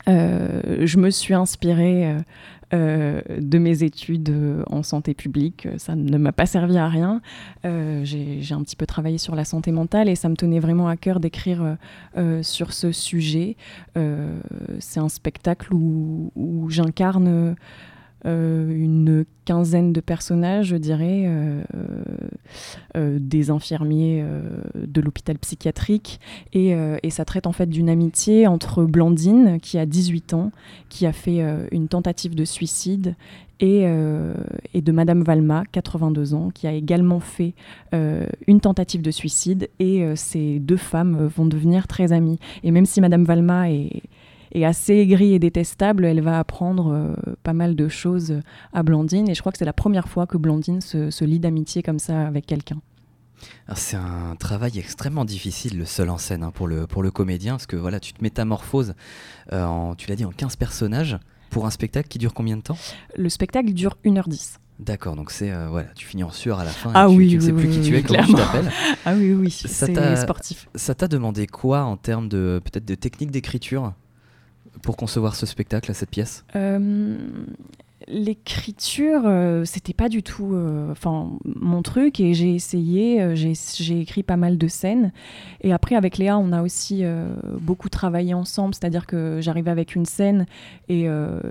je 0.06 0.96
me 0.96 1.10
suis 1.10 1.34
inspirée 1.34 2.16
euh, 2.74 3.20
de 3.38 3.58
mes 3.58 3.84
études 3.84 4.30
euh, 4.30 4.64
en 4.68 4.82
santé 4.82 5.14
publique. 5.14 5.68
Ça 5.76 5.94
ne 5.94 6.18
m'a 6.18 6.32
pas 6.32 6.46
servi 6.46 6.78
à 6.78 6.88
rien. 6.88 7.20
Euh, 7.64 8.00
j'ai 8.04 8.52
un 8.52 8.62
petit 8.62 8.76
peu 8.76 8.86
travaillé 8.86 9.18
sur 9.18 9.34
la 9.34 9.44
santé 9.44 9.70
mentale 9.72 10.08
et 10.08 10.16
ça 10.16 10.28
me 10.28 10.34
tenait 10.34 10.58
vraiment 10.58 10.88
à 10.88 10.96
cœur 10.96 11.20
d'écrire 11.20 11.76
sur 12.42 12.72
ce 12.72 12.92
sujet. 12.92 13.56
C'est 14.80 15.00
un 15.00 15.08
spectacle 15.08 15.72
où, 15.74 16.66
j'incarne 16.68 17.28
euh, 17.28 17.54
une 18.26 19.24
quinzaine 19.44 19.92
de 19.92 20.00
personnages, 20.00 20.66
je 20.66 20.76
dirais, 20.76 21.24
euh, 21.26 21.62
euh, 22.96 23.18
des 23.20 23.50
infirmiers 23.50 24.24
de 24.74 25.00
l'hôpital 25.00 25.38
psychiatrique. 25.38 26.20
Et, 26.52 26.74
ça 27.10 27.24
traite 27.24 27.46
en 27.46 27.52
fait 27.52 27.66
d'une 27.66 27.88
amitié 27.88 28.46
entre 28.46 28.84
Blandine, 28.84 29.58
qui 29.62 29.78
a 29.78 29.86
18 29.86 30.34
ans, 30.34 30.50
qui 30.90 31.06
a 31.06 31.12
fait 31.12 31.40
une 31.70 31.88
tentative 31.88 32.34
de 32.34 32.44
suicide, 32.44 33.14
et, 33.58 33.84
et, 34.74 34.82
de 34.82 34.92
Madame 34.92 35.22
Valma, 35.22 35.64
82 35.72 36.34
ans, 36.34 36.50
qui 36.52 36.66
a 36.66 36.72
également 36.72 37.20
fait 37.20 37.54
une 37.92 38.60
tentative 38.60 39.00
de 39.00 39.10
suicide. 39.10 39.70
Et 39.78 40.04
ces 40.14 40.58
deux 40.58 40.76
femmes 40.76 41.26
vont 41.34 41.46
devenir 41.46 41.86
très 41.86 42.12
amies. 42.12 42.38
Et 42.64 42.70
même 42.70 42.84
si 42.84 43.00
Madame 43.00 43.24
Valma 43.24 43.70
est 43.70 44.02
est 44.62 44.64
assez 44.64 44.94
aigrie 44.94 45.34
et 45.34 45.38
détestable, 45.38 46.04
elle 46.04 46.20
va 46.20 46.38
apprendre 46.38 46.92
euh, 46.92 47.14
pas 47.42 47.52
mal 47.52 47.76
de 47.76 47.88
choses 47.88 48.40
à 48.72 48.82
Blandine. 48.82 49.28
Et 49.28 49.34
je 49.34 49.40
crois 49.40 49.52
que 49.52 49.58
c'est 49.58 49.64
la 49.64 49.72
première 49.72 50.08
fois 50.08 50.26
que 50.26 50.36
Blandine 50.36 50.80
se, 50.80 51.24
lie 51.24 51.40
d'amitié 51.40 51.82
comme 51.82 51.98
ça 51.98 52.26
avec 52.26 52.46
quelqu'un. 52.46 52.80
C'est 53.74 53.96
un 53.96 54.34
travail 54.36 54.78
extrêmement 54.78 55.24
difficile, 55.24 55.78
le 55.78 55.84
seul 55.84 56.08
en 56.08 56.18
scène, 56.18 56.42
hein, 56.42 56.52
pour, 56.52 56.66
le, 56.66 56.86
pour 56.86 57.02
le 57.02 57.10
comédien, 57.10 57.54
parce 57.54 57.66
que 57.66 57.76
voilà, 57.76 58.00
tu 58.00 58.12
te 58.14 58.22
métamorphoses, 58.22 58.94
euh, 59.52 59.64
en, 59.64 59.94
tu 59.94 60.08
l'as 60.08 60.16
dit, 60.16 60.24
en 60.24 60.30
15 60.30 60.56
personnages, 60.56 61.18
pour 61.50 61.66
un 61.66 61.70
spectacle 61.70 62.08
qui 62.08 62.18
dure 62.18 62.32
combien 62.32 62.56
de 62.56 62.62
temps? 62.62 62.78
Le 63.16 63.28
spectacle 63.28 63.72
dure 63.72 63.96
1h10. 64.04 64.56
D'accord, 64.78 65.16
donc 65.16 65.30
c'est 65.30 65.50
euh, 65.52 65.68
voilà, 65.68 65.88
tu 65.94 66.06
finis 66.06 66.22
en 66.22 66.30
sueur 66.30 66.58
à 66.60 66.64
la 66.64 66.70
fin. 66.70 66.92
Ah 66.94 67.06
et 67.06 67.12
tu, 67.12 67.16
oui, 67.16 67.28
tu 67.28 67.36
ne 67.36 67.40
oui, 67.40 67.46
sais 67.46 67.52
plus 67.52 67.68
oui, 67.68 67.80
qui 67.80 67.88
tu 67.88 67.96
es, 67.96 68.02
comment 68.02 68.22
tu 68.24 68.32
clairement. 68.34 68.52
t'appelles. 68.52 68.72
Ah 69.06 69.14
oui, 69.14 69.32
oui, 69.32 69.50
c'est 69.50 70.16
sportif. 70.16 70.68
Ça 70.74 70.94
t'a 70.94 71.08
demandé 71.08 71.46
quoi 71.46 71.84
en 71.84 71.96
termes 71.96 72.28
de 72.28 72.60
peut-être 72.64 72.84
de 72.84 72.94
technique 72.94 73.30
d'écriture? 73.30 73.94
Pour 74.82 74.96
concevoir 74.96 75.34
ce 75.34 75.46
spectacle, 75.46 75.94
cette 75.94 76.10
pièce? 76.10 76.44
Euh, 76.54 77.16
L'écriture, 78.08 79.22
euh, 79.24 79.64
c'était 79.64 79.92
pas 79.92 80.08
du 80.08 80.22
tout 80.22 80.54
euh, 80.54 80.94
mon 81.44 81.82
truc 81.82 82.20
et 82.20 82.34
j'ai 82.34 82.54
essayé, 82.54 83.20
euh, 83.20 83.34
j'ai 83.34 84.00
écrit 84.00 84.22
pas 84.22 84.36
mal 84.36 84.58
de 84.58 84.68
scènes. 84.68 85.10
Et 85.62 85.72
après, 85.72 85.96
avec 85.96 86.16
Léa, 86.16 86.38
on 86.38 86.52
a 86.52 86.62
aussi 86.62 87.00
euh, 87.02 87.34
beaucoup 87.60 87.88
travaillé 87.88 88.32
ensemble, 88.32 88.76
c'est-à-dire 88.76 89.06
que 89.06 89.40
j'arrivais 89.40 89.72
avec 89.72 89.96
une 89.96 90.06
scène 90.06 90.46
et, 90.88 91.08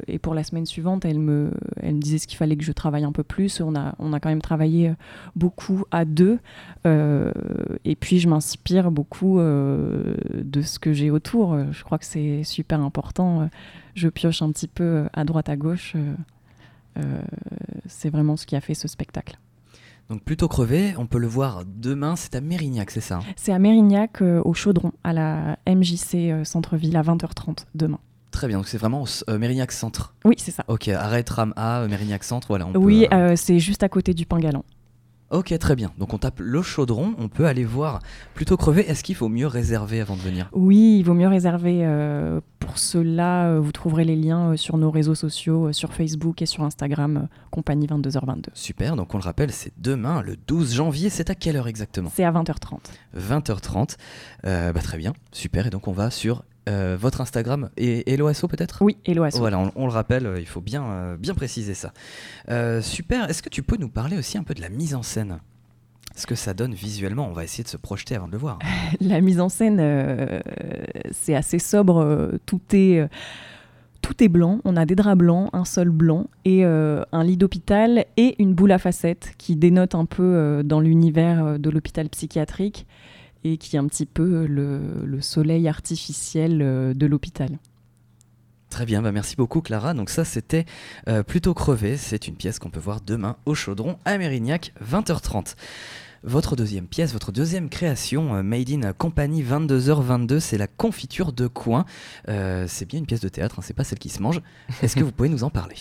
et 0.08 0.18
pour 0.18 0.34
la 0.34 0.44
semaine 0.44 0.66
suivante, 0.66 1.04
elle 1.04 1.20
me, 1.20 1.52
elle 1.82 1.96
me 1.96 2.00
disait 2.00 2.20
ce 2.20 2.28
qu'il 2.28 2.38
fallait 2.38 2.56
que 2.56 2.64
je 2.64 2.72
travaille 2.72 3.04
un 3.04 3.12
peu 3.12 3.24
plus. 3.24 3.60
On 3.60 3.76
a, 3.76 3.94
on 4.00 4.14
a 4.14 4.22
quand 4.22 4.30
même 4.30 4.42
travaillé 4.42 4.94
beaucoup 5.36 5.84
à 5.92 6.06
deux. 6.06 6.40
Et 6.86 7.96
puis, 8.00 8.20
je 8.20 8.30
m'inspire 8.30 8.92
beaucoup 8.92 9.40
de 9.40 10.62
ce 10.62 10.80
que 10.80 10.94
j'ai 10.94 11.12
autour. 11.12 11.58
Je 11.72 11.84
crois 11.84 11.98
que 11.98 12.06
c'est 12.06 12.44
super 12.44 12.80
important. 12.80 13.50
Je 13.94 14.08
pioche 14.08 14.42
un 14.42 14.52
petit 14.52 14.68
peu 14.68 15.06
à 15.14 15.26
droite, 15.26 15.50
à 15.50 15.58
gauche. 15.58 15.96
Euh, 16.98 17.22
c'est 17.88 18.10
vraiment 18.10 18.38
ce 18.38 18.46
qui 18.46 18.56
a 18.56 18.62
fait 18.62 18.74
ce 18.74 18.88
spectacle. 18.88 19.38
Donc 20.10 20.22
plutôt 20.22 20.48
crevé, 20.48 20.94
on 20.98 21.08
peut 21.08 21.18
le 21.18 21.28
voir 21.28 21.64
demain, 21.66 22.16
c'est 22.16 22.36
à 22.36 22.42
Mérignac, 22.42 22.92
c'est 22.92 23.02
ça 23.02 23.16
hein? 23.16 23.34
C'est 23.36 23.52
à 23.52 23.58
Mérignac, 23.58 24.22
euh, 24.22 24.40
au 24.46 24.54
Chaudron, 24.54 24.92
à 25.04 25.14
la 25.14 25.58
MJC 25.68 26.32
euh, 26.32 26.44
Centre-Ville, 26.44 26.96
à 26.96 27.02
20h30 27.02 27.66
demain. 27.74 28.00
Très 28.30 28.48
bien, 28.48 28.58
donc 28.58 28.68
c'est 28.68 28.78
vraiment 28.78 29.06
euh, 29.30 29.40
Mérignac 29.40 29.72
Centre? 29.72 30.14
Oui, 30.24 30.36
c'est 30.38 30.52
ça. 30.52 30.64
Ok, 30.68 30.90
arrêt 30.90 31.24
tram 31.24 31.54
A, 31.56 31.88
Mérignac 31.88 32.24
Centre, 32.24 32.48
voilà. 32.50 32.68
On 32.68 32.76
oui, 32.76 33.08
c'est 33.36 33.58
juste 33.58 33.82
à 33.82 33.90
côté 33.90 34.14
du 34.14 34.26
Pain 34.28 34.38
Galant. 34.38 34.66
Ok, 35.32 35.58
très 35.58 35.76
bien. 35.76 35.92
Donc 35.98 36.14
on 36.14 36.18
tape 36.20 36.40
le 36.40 36.62
chaudron, 36.62 37.16
on 37.18 37.30
peut 37.30 37.48
aller 37.48 37.64
voir 37.66 38.00
plutôt 38.36 38.58
crevé. 38.58 38.88
Est-ce 38.88 39.04
qu'il 39.04 39.16
faut 39.16 39.28
mieux 39.28 39.48
réserver 39.48 40.00
avant 40.00 40.16
de 40.16 40.22
venir? 40.22 40.50
Oui, 40.54 40.98
il 41.00 41.04
vaut 41.04 41.16
mieux 41.16 41.28
réserver. 41.28 41.80
euh, 41.84 42.40
pour 42.60 42.78
cela, 42.78 43.48
euh, 43.48 43.60
vous 43.60 43.72
trouverez 43.72 44.06
les 44.06 44.16
liens 44.16 44.52
euh, 44.52 44.58
sur 44.58 44.78
nos 44.78 44.92
réseaux 44.92 45.16
sociaux, 45.16 45.72
sur 45.74 45.94
Facebook 45.94 46.42
et 46.42 46.46
sur 46.46 46.64
Instagram, 46.64 47.28
compagnie 47.52 47.88
22h22. 47.88 48.46
Super, 48.54 48.96
donc 48.96 49.14
on 49.14 49.18
le 49.18 49.24
rappelle, 49.24 49.52
c'est 49.52 49.74
demain, 49.78 50.22
le 50.22 50.36
12 50.48 50.74
janvier. 50.76 51.10
C'est 51.10 51.30
à 51.30 51.36
quelle 51.36 51.58
heure 51.58 51.68
exactement? 51.68 52.12
C'est 52.14 52.24
à 52.24 52.32
20h30. 52.32 52.78
20h30. 53.18 53.96
Euh, 54.46 54.74
bah, 54.74 54.82
très 54.82 54.98
bien, 54.98 55.14
super. 55.32 55.68
Et 55.68 55.70
donc 55.70 55.88
on 55.88 55.92
va 55.94 56.12
sur 56.12 56.44
euh, 56.68 56.98
votre 57.00 57.22
Instagram 57.22 57.70
et, 57.78 58.18
l'OSO 58.18 58.48
peut-être? 58.48 58.82
Oui, 58.82 58.98
et 59.06 59.14
l'OASO. 59.14 59.38
Voilà, 59.38 59.60
on, 59.60 59.72
on 59.76 59.86
le 59.86 59.92
rappelle, 59.92 60.26
euh, 60.26 60.40
il 60.40 60.48
faut 60.48 60.62
bien, 60.62 60.84
euh, 60.84 61.18
bien 61.18 61.36
préciser 61.36 61.74
ça. 61.74 61.94
Euh, 62.50 62.82
super, 62.82 63.30
est-ce 63.30 63.44
que 63.44 63.50
tu 63.50 63.62
peux 63.62 63.78
nous 63.78 63.90
parler 63.90 64.18
aussi 64.18 64.38
un 64.38 64.44
peu 64.44 64.54
de 64.54 64.62
la 64.62 64.70
mise 64.70 64.96
en 64.96 65.04
scène? 65.04 65.40
Ce 66.16 66.26
que 66.26 66.36
ça 66.36 66.54
donne 66.54 66.74
visuellement, 66.74 67.28
on 67.28 67.34
va 67.34 67.44
essayer 67.44 67.64
de 67.64 67.70
se 67.70 67.78
projeter 67.78 68.16
avant 68.16 68.28
de 68.28 68.32
le 68.32 68.38
voir. 68.38 68.60
La 69.02 69.22
mise 69.22 69.40
en 69.42 69.50
scène, 69.50 69.82
c'est 71.12 71.36
assez 71.36 71.60
sobre. 71.60 72.32
Tout 72.46 72.62
est, 72.72 73.06
tout 74.02 74.24
est 74.24 74.30
blanc. 74.30 74.62
On 74.64 74.78
a 74.78 74.86
des 74.86 74.96
draps 74.96 75.18
blancs, 75.18 75.50
un 75.52 75.66
sol 75.66 75.90
blanc 75.90 76.28
et 76.46 76.64
un 76.64 77.24
lit 77.26 77.36
d'hôpital 77.36 78.06
et 78.16 78.42
une 78.42 78.54
boule 78.54 78.72
à 78.72 78.78
facettes 78.78 79.34
qui 79.38 79.58
dénote 79.58 79.94
un 79.94 80.06
peu 80.06 80.62
dans 80.64 80.80
l'univers 80.80 81.60
de 81.60 81.70
l'hôpital 81.70 82.08
psychiatrique 82.08 82.88
et 83.46 83.58
qui 83.58 83.76
est 83.76 83.80
un 83.80 83.88
petit 83.88 84.08
peu 84.08 84.46
le, 84.46 84.82
le 85.06 85.22
soleil 85.22 85.68
artificiel 85.68 86.62
euh, 86.62 86.94
de 86.94 87.06
l'hôpital. 87.06 87.60
Très 88.70 88.86
bien, 88.86 89.02
bah 89.02 89.12
merci 89.12 89.36
beaucoup 89.36 89.62
Clara. 89.62 89.94
Donc 89.94 90.10
ça 90.10 90.26
c'était 90.26 90.66
euh, 91.08 91.24
plutôt 91.24 91.54
crevé. 91.54 91.96
C'est 91.96 92.28
une 92.28 92.36
pièce 92.36 92.60
qu'on 92.60 92.72
peut 92.72 92.80
voir 92.80 93.00
demain 93.02 93.38
au 93.46 93.54
Chaudron 93.54 93.98
à 94.04 94.18
Mérignac, 94.18 94.74
20h30. 94.84 95.56
Votre 96.24 96.56
deuxième 96.56 96.88
pièce, 96.88 97.14
votre 97.14 97.32
deuxième 97.32 97.70
création, 97.70 98.36
euh, 98.36 98.42
Made 98.42 98.72
in 98.72 98.94
Company 98.94 99.44
22h22, 99.44 100.40
c'est 100.40 100.58
la 100.58 100.68
confiture 100.68 101.32
de 101.32 101.46
coin. 101.46 101.86
Euh, 102.28 102.66
c'est 102.68 102.88
bien 102.88 102.98
une 103.00 103.06
pièce 103.06 103.22
de 103.22 103.30
théâtre, 103.30 103.60
hein, 103.60 103.62
c'est 103.64 103.76
pas 103.76 103.84
celle 103.84 104.00
qui 104.00 104.10
se 104.10 104.24
mange. 104.24 104.42
Est-ce 104.82 104.96
que 104.96 105.04
vous 105.04 105.12
pouvez 105.12 105.30
nous 105.30 105.44
en 105.44 105.52
parler? 105.52 105.76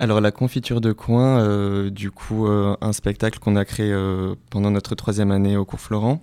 Alors 0.00 0.22
la 0.22 0.30
confiture 0.30 0.80
de 0.80 0.92
coin, 0.92 1.40
euh, 1.40 1.90
du 1.90 2.10
coup 2.10 2.46
euh, 2.46 2.74
un 2.80 2.94
spectacle 2.94 3.38
qu'on 3.38 3.54
a 3.54 3.66
créé 3.66 3.92
euh, 3.92 4.34
pendant 4.48 4.70
notre 4.70 4.94
troisième 4.94 5.30
année 5.30 5.58
au 5.58 5.66
cours 5.66 5.78
Florent. 5.78 6.22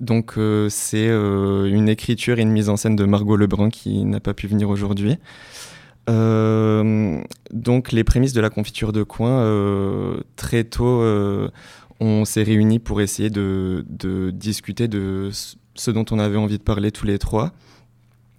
Donc 0.00 0.34
euh, 0.36 0.68
c'est 0.68 1.08
euh, 1.08 1.66
une 1.66 1.88
écriture 1.88 2.38
et 2.38 2.42
une 2.42 2.50
mise 2.50 2.68
en 2.68 2.76
scène 2.76 2.96
de 2.96 3.04
Margot 3.04 3.36
Lebrun 3.36 3.70
qui 3.70 4.04
n'a 4.04 4.20
pas 4.20 4.34
pu 4.34 4.46
venir 4.46 4.68
aujourd'hui. 4.68 5.16
Euh, 6.08 7.20
donc 7.52 7.92
les 7.92 8.04
prémices 8.04 8.32
de 8.32 8.40
la 8.40 8.50
confiture 8.50 8.92
de 8.92 9.02
coin, 9.02 9.42
très 10.36 10.64
tôt 10.64 11.02
on 11.98 12.24
s'est 12.26 12.42
réunis 12.42 12.78
pour 12.78 13.00
essayer 13.00 13.30
de, 13.30 13.84
discuter 14.34 14.86
de 14.86 15.30
ce- 15.32 15.90
dont 15.90 16.04
on 16.10 16.18
avait 16.18 16.36
envie 16.36 16.58
de 16.58 16.62
parler 16.62 16.92
tous 16.92 17.06
les 17.06 17.18
trois. 17.18 17.52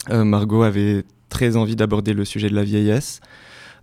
Margot 0.09 0.61
avait 0.63 1.03
très 1.29 1.57
envie 1.57 1.75
d'aborder 1.75 2.13
le 2.13 2.23
sujet 2.23 2.49
de 2.49 2.55
la 2.55 2.63
vieillesse 2.63 3.19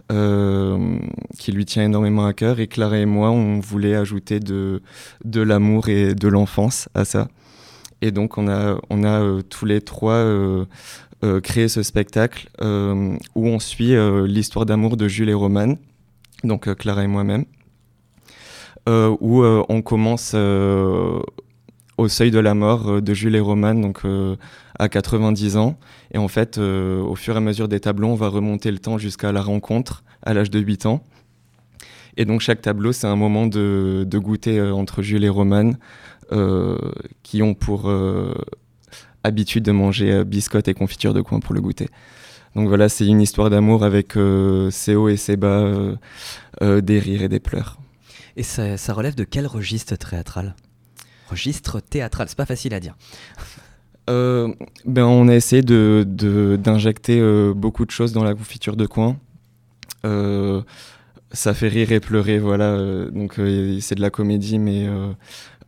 qui 0.08 1.52
lui 1.52 1.64
tient 1.64 1.84
énormément 1.84 2.24
à 2.24 2.32
cœur. 2.32 2.60
Et 2.60 2.68
Clara 2.68 2.98
et 2.98 3.06
moi, 3.06 3.30
on 3.30 3.58
voulait 3.58 3.96
ajouter 3.96 4.38
de 4.38 4.80
l'amour 5.34 5.88
et 5.88 6.14
de 6.14 6.28
l'enfance 6.28 6.88
à 6.94 7.04
ça. 7.04 7.28
Et 8.04 8.10
donc, 8.10 8.36
on 8.36 8.48
a, 8.48 8.78
on 8.90 9.02
a 9.02 9.22
euh, 9.22 9.40
tous 9.40 9.64
les 9.64 9.80
trois 9.80 10.12
euh, 10.12 10.66
euh, 11.24 11.40
créé 11.40 11.68
ce 11.68 11.82
spectacle 11.82 12.50
où 12.60 13.46
on 13.46 13.58
suit 13.58 13.94
l'histoire 14.26 14.66
d'amour 14.66 14.98
de 14.98 15.08
Jules 15.08 15.30
et 15.30 15.34
Romane, 15.34 15.78
donc 16.44 16.72
Clara 16.76 17.02
et 17.02 17.06
moi-même, 17.06 17.46
où 18.86 19.42
on 19.42 19.80
commence 19.80 20.34
au 20.34 22.08
seuil 22.08 22.30
de 22.30 22.38
la 22.38 22.52
mort 22.52 23.00
de 23.00 23.14
Jules 23.14 23.36
et 23.36 23.40
Romane, 23.40 23.80
donc 23.80 24.02
à 24.78 24.88
90 24.90 25.56
ans. 25.56 25.78
Et 26.12 26.18
en 26.18 26.28
fait, 26.28 26.58
au 26.58 27.14
fur 27.14 27.34
et 27.34 27.38
à 27.38 27.40
mesure 27.40 27.68
des 27.68 27.80
tableaux, 27.80 28.08
on 28.08 28.16
va 28.16 28.28
remonter 28.28 28.70
le 28.70 28.78
temps 28.78 28.98
jusqu'à 28.98 29.32
la 29.32 29.40
rencontre 29.40 30.04
à 30.22 30.34
l'âge 30.34 30.50
de 30.50 30.58
8 30.58 30.84
ans. 30.84 31.02
Et 32.16 32.26
donc 32.26 32.42
chaque 32.42 32.60
tableau, 32.60 32.92
c'est 32.92 33.06
un 33.06 33.16
moment 33.16 33.46
de, 33.46 34.06
goûter 34.12 34.60
entre 34.60 35.02
Jules 35.02 35.24
et 35.24 35.28
Romane, 35.30 35.70
euh, 35.70 35.76
qui 37.22 37.42
ont 37.42 37.54
pour 37.54 37.88
euh, 37.88 38.34
habitude 39.22 39.64
de 39.64 39.72
manger 39.72 40.12
euh, 40.12 40.24
biscottes 40.24 40.68
et 40.68 40.74
confiture 40.74 41.14
de 41.14 41.20
coin 41.20 41.40
pour 41.40 41.54
le 41.54 41.60
goûter. 41.60 41.88
Donc 42.54 42.68
voilà, 42.68 42.88
c'est 42.88 43.06
une 43.06 43.20
histoire 43.20 43.50
d'amour 43.50 43.82
avec 43.84 44.16
euh, 44.16 44.70
ses 44.70 44.94
hauts 44.94 45.08
et 45.08 45.16
ses 45.16 45.36
bas, 45.36 45.48
euh, 45.60 45.96
euh, 46.62 46.80
des 46.80 46.98
rires 47.00 47.22
et 47.22 47.28
des 47.28 47.40
pleurs. 47.40 47.78
Et 48.36 48.42
ça, 48.42 48.76
ça 48.76 48.92
relève 48.92 49.14
de 49.14 49.24
quel 49.24 49.46
registre 49.46 49.96
théâtral? 49.96 50.54
Registre 51.30 51.80
théâtral, 51.80 52.28
c'est 52.28 52.36
pas 52.36 52.46
facile 52.46 52.74
à 52.74 52.80
dire. 52.80 52.96
Euh, 54.10 54.52
ben, 54.84 55.04
on 55.06 55.28
a 55.28 55.34
essayé 55.34 55.62
de, 55.62 56.04
de- 56.06 56.56
d'injecter 56.62 57.18
euh, 57.20 57.54
beaucoup 57.54 57.86
de 57.86 57.90
choses 57.90 58.12
dans 58.12 58.22
la 58.22 58.34
confiture 58.34 58.76
de 58.76 58.84
coin. 58.84 59.16
Euh, 60.04 60.60
ça 61.32 61.54
fait 61.54 61.68
rire 61.68 61.90
et 61.90 62.00
pleurer, 62.00 62.38
voilà. 62.38 62.66
euh, 62.74 63.10
donc 63.10 63.38
euh, 63.38 63.78
c'est 63.80 63.94
de 63.94 64.02
la 64.02 64.10
comédie, 64.10 64.58
mais 64.58 64.86
euh, 64.86 64.90
euh, 64.92 65.12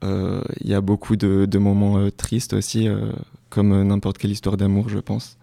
il 0.03 0.71
y 0.71 0.75
a 0.75 0.81
beaucoup 0.81 1.17
de, 1.17 1.59
moments 1.59 1.99
euh, 1.99 2.11
tristes 2.11 2.53
aussi, 2.53 2.89
euh, 2.89 3.13
comme 3.51 3.73
euh, 3.73 3.85
n'importe 3.85 4.19
quelle 4.19 4.31
histoire 4.31 4.57
d'amour, 4.57 4.89
je 4.89 4.99
pense. 4.99 5.37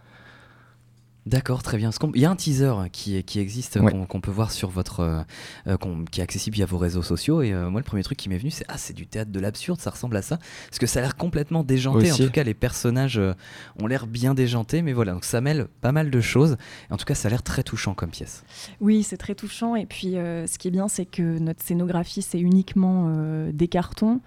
D'accord, 1.25 1.63
très 1.63 1.77
bien. 1.77 1.89
Il 2.15 2.21
y 2.21 2.25
a 2.25 2.31
un 2.31 2.35
teaser 2.35 2.73
qui, 2.91 3.15
existe, 3.37 3.77
Ouais. 3.77 3.93
qu'on 4.09 4.19
peut 4.19 4.31
voir 4.31 4.51
sur 4.51 4.69
votre, 4.69 4.99
euh, 4.99 5.21
euh, 5.67 5.77
qui 6.11 6.19
est 6.19 6.23
accessible 6.23 6.55
via 6.55 6.65
vos 6.65 6.77
réseaux 6.77 7.01
sociaux. 7.01 7.41
Et 7.41 7.53
euh, 7.53 7.69
moi, 7.69 7.79
le 7.79 7.85
premier 7.85 8.03
truc 8.03 8.17
qui 8.17 8.27
m'est 8.27 8.37
venu, 8.37 8.51
c'est 8.51 8.65
ah, 8.67 8.77
c'est 8.77 8.93
du 8.93 9.07
théâtre 9.07 9.31
de 9.31 9.39
l'absurde, 9.39 9.79
ça 9.79 9.89
ressemble 9.91 10.17
à 10.17 10.21
ça. 10.21 10.37
Parce 10.69 10.79
que 10.79 10.85
ça 10.85 10.99
a 10.99 11.01
l'air 11.01 11.15
complètement 11.15 11.63
déjanté. 11.63 12.11
Aussi. 12.11 12.23
En 12.23 12.25
tout 12.25 12.31
cas, 12.31 12.43
les 12.43 12.53
personnages 12.53 13.17
euh, 13.17 13.33
ont 13.81 13.87
l'air 13.87 14.05
bien 14.05 14.33
déjantés, 14.33 14.81
mais 14.81 14.91
voilà, 14.91 15.13
donc 15.13 15.23
ça 15.23 15.39
mêle 15.39 15.67
pas 15.79 15.93
mal 15.93 16.09
de 16.11 16.21
choses. 16.21 16.57
Et 16.89 16.93
en 16.93 16.97
tout 16.97 17.05
cas, 17.05 17.15
ça 17.15 17.29
a 17.29 17.31
l'air 17.31 17.41
très 17.43 17.63
touchant 17.63 17.93
comme 17.93 18.09
pièce. 18.09 18.43
Oui, 18.81 19.03
c'est 19.03 19.17
très 19.17 19.35
touchant. 19.35 19.75
Et 19.77 19.85
puis, 19.85 20.17
euh, 20.17 20.45
ce 20.45 20.57
qui 20.57 20.67
est 20.67 20.71
bien, 20.71 20.89
c'est 20.89 21.05
que 21.05 21.39
notre 21.39 21.63
scénographie, 21.63 22.21
c'est 22.21 22.39
uniquement 22.39 23.13
euh, 23.15 23.51
des 23.53 23.69
cartons. 23.69 24.19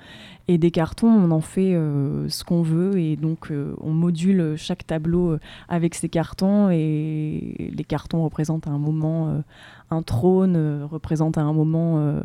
Et 0.48 0.58
des 0.58 0.70
cartons, 0.70 1.08
on 1.08 1.32
en 1.32 1.40
fait 1.40 1.74
euh, 1.74 2.28
ce 2.28 2.44
qu'on 2.44 2.62
veut. 2.62 2.96
Et 3.00 3.16
donc, 3.16 3.50
euh, 3.50 3.74
on 3.80 3.90
module 3.90 4.54
chaque 4.56 4.86
tableau 4.86 5.36
avec 5.68 5.96
ces 5.96 6.08
cartons. 6.08 6.70
Et 6.70 6.85
les 6.86 7.84
cartons 7.84 8.24
représentent 8.24 8.66
à 8.66 8.70
un 8.70 8.78
moment 8.78 9.28
euh, 9.28 9.40
un 9.90 10.02
trône, 10.02 10.56
euh, 10.56 10.86
représentent 10.86 11.38
à 11.38 11.42
un 11.42 11.52
moment 11.52 11.98
euh, 11.98 12.22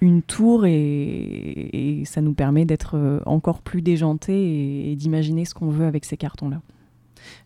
une 0.00 0.22
tour. 0.22 0.66
Et, 0.66 2.02
ça 2.06 2.20
nous 2.20 2.34
permet 2.34 2.64
d'être 2.64 3.22
encore 3.26 3.60
plus 3.60 3.82
déjantés 3.82 4.90
et, 4.90 4.96
d'imaginer 4.96 5.44
ce 5.44 5.54
qu'on 5.54 5.68
veut 5.68 5.86
avec 5.86 6.04
ces 6.04 6.16
cartons-là. 6.16 6.60